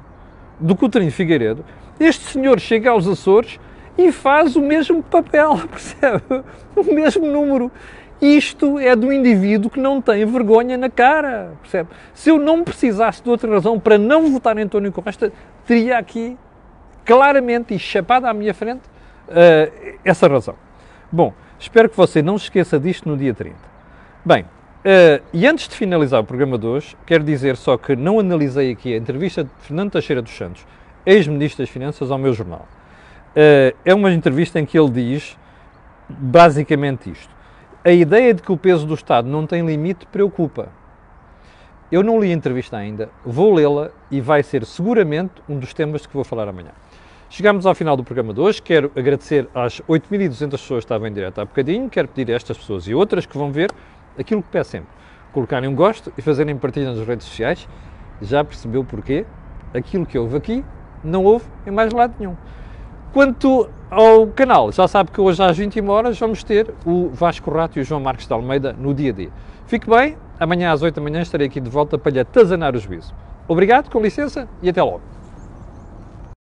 Do 0.59 0.75
Coutinho 0.75 1.09
Figueiredo, 1.13 1.63
este 1.97 2.25
senhor 2.25 2.59
chega 2.59 2.89
aos 2.89 3.07
Açores 3.07 3.57
e 3.97 4.11
faz 4.11 4.57
o 4.57 4.61
mesmo 4.61 5.01
papel, 5.01 5.61
percebe? 5.71 6.43
O 6.75 6.83
mesmo 6.93 7.25
número. 7.25 7.71
Isto 8.21 8.77
é 8.77 8.95
do 8.95 9.11
indivíduo 9.11 9.71
que 9.71 9.79
não 9.79 9.99
tem 9.99 10.23
vergonha 10.25 10.77
na 10.77 10.89
cara, 10.89 11.53
percebe? 11.61 11.89
Se 12.13 12.29
eu 12.29 12.37
não 12.37 12.63
precisasse 12.63 13.23
de 13.23 13.29
outra 13.29 13.51
razão 13.51 13.79
para 13.79 13.97
não 13.97 14.31
votar 14.31 14.57
em 14.57 14.61
António 14.61 14.91
Costa, 14.91 15.33
teria 15.65 15.97
aqui 15.97 16.37
claramente 17.03 17.73
e 17.73 17.79
chapada 17.79 18.29
à 18.29 18.33
minha 18.33 18.53
frente 18.53 18.83
uh, 19.27 19.97
essa 20.05 20.27
razão. 20.27 20.55
Bom, 21.11 21.33
espero 21.57 21.89
que 21.89 21.97
você 21.97 22.21
não 22.21 22.35
esqueça 22.35 22.79
disto 22.79 23.09
no 23.09 23.17
dia 23.17 23.33
30. 23.33 23.55
Bem, 24.23 24.45
Uh, 24.81 25.21
e 25.31 25.45
antes 25.45 25.67
de 25.67 25.75
finalizar 25.75 26.19
o 26.19 26.23
programa 26.23 26.57
de 26.57 26.65
hoje, 26.65 26.97
quero 27.05 27.23
dizer 27.23 27.55
só 27.55 27.77
que 27.77 27.95
não 27.95 28.19
analisei 28.19 28.71
aqui 28.71 28.95
a 28.95 28.97
entrevista 28.97 29.43
de 29.43 29.49
Fernando 29.59 29.91
Teixeira 29.91 30.23
dos 30.23 30.35
Santos, 30.35 30.65
ex-ministro 31.05 31.61
das 31.61 31.69
Finanças, 31.69 32.09
ao 32.09 32.17
meu 32.17 32.33
jornal. 32.33 32.67
Uh, 33.35 33.77
é 33.85 33.93
uma 33.93 34.11
entrevista 34.11 34.59
em 34.59 34.65
que 34.65 34.79
ele 34.79 34.89
diz 34.89 35.37
basicamente 36.09 37.11
isto. 37.11 37.29
A 37.83 37.91
ideia 37.91 38.31
de 38.31 38.43
que 38.43 38.51
o 38.51 38.57
peso 38.57 38.85
do 38.85 38.93
Estado 38.93 39.27
não 39.27 39.47
tem 39.47 39.65
limite 39.65 40.05
preocupa. 40.05 40.69
Eu 41.91 42.03
não 42.03 42.19
li 42.19 42.29
a 42.29 42.35
entrevista 42.35 42.77
ainda, 42.77 43.09
vou 43.25 43.55
lê-la 43.55 43.89
e 44.11 44.21
vai 44.21 44.43
ser 44.43 44.63
seguramente 44.65 45.41
um 45.49 45.57
dos 45.57 45.73
temas 45.73 46.05
que 46.05 46.13
vou 46.13 46.23
falar 46.23 46.47
amanhã. 46.47 46.69
Chegamos 47.27 47.65
ao 47.65 47.73
final 47.73 47.97
do 47.97 48.03
programa 48.03 48.35
de 48.35 48.39
hoje. 48.39 48.61
Quero 48.61 48.91
agradecer 48.95 49.49
às 49.55 49.81
8.200 49.89 50.51
pessoas 50.51 50.67
que 50.67 50.77
estavam 50.85 51.07
em 51.07 51.11
direto 51.11 51.39
há 51.39 51.45
bocadinho. 51.45 51.89
Quero 51.89 52.07
pedir 52.07 52.31
a 52.31 52.35
estas 52.35 52.55
pessoas 52.55 52.87
e 52.87 52.93
outras 52.93 53.25
que 53.25 53.35
vão 53.35 53.51
ver 53.51 53.71
aquilo 54.15 54.43
que 54.43 54.49
peço 54.49 54.69
sempre, 54.69 54.89
colocarem 55.33 55.67
um 55.67 55.73
gosto 55.73 56.13
e 56.15 56.21
fazerem 56.21 56.55
partilha 56.55 56.93
nas 56.93 57.07
redes 57.07 57.25
sociais. 57.25 57.67
Já 58.21 58.43
percebeu 58.43 58.83
porquê? 58.83 59.25
Aquilo 59.73 60.05
que 60.05 60.19
houve 60.19 60.37
aqui 60.37 60.63
não 61.03 61.23
houve 61.23 61.45
em 61.65 61.71
mais 61.71 61.91
lado 61.91 62.13
nenhum. 62.19 62.37
Quanto 63.13 63.67
ao 63.89 64.27
canal, 64.27 64.71
já 64.71 64.87
sabe 64.87 65.11
que 65.11 65.19
hoje 65.19 65.43
às 65.43 65.57
21 65.57 65.89
horas 65.89 66.17
vamos 66.17 66.45
ter 66.45 66.73
o 66.85 67.09
Vasco 67.09 67.51
Rato 67.51 67.77
e 67.77 67.81
o 67.81 67.83
João 67.83 67.99
Marcos 67.99 68.25
de 68.25 68.31
Almeida 68.31 68.71
no 68.71 68.93
dia 68.93 69.09
a 69.09 69.13
dia. 69.13 69.29
Fique 69.67 69.89
bem, 69.89 70.15
amanhã 70.39 70.71
às 70.71 70.81
8 70.81 70.95
da 70.95 71.01
manhã 71.01 71.21
estarei 71.21 71.47
aqui 71.47 71.59
de 71.59 71.69
volta 71.69 71.97
para 71.97 72.09
lhe 72.09 72.21
atazanar 72.21 72.73
o 72.73 72.79
juízo. 72.79 73.13
Obrigado, 73.49 73.91
com 73.91 73.99
licença 73.99 74.47
e 74.61 74.69
até 74.69 74.81
logo. 74.81 75.01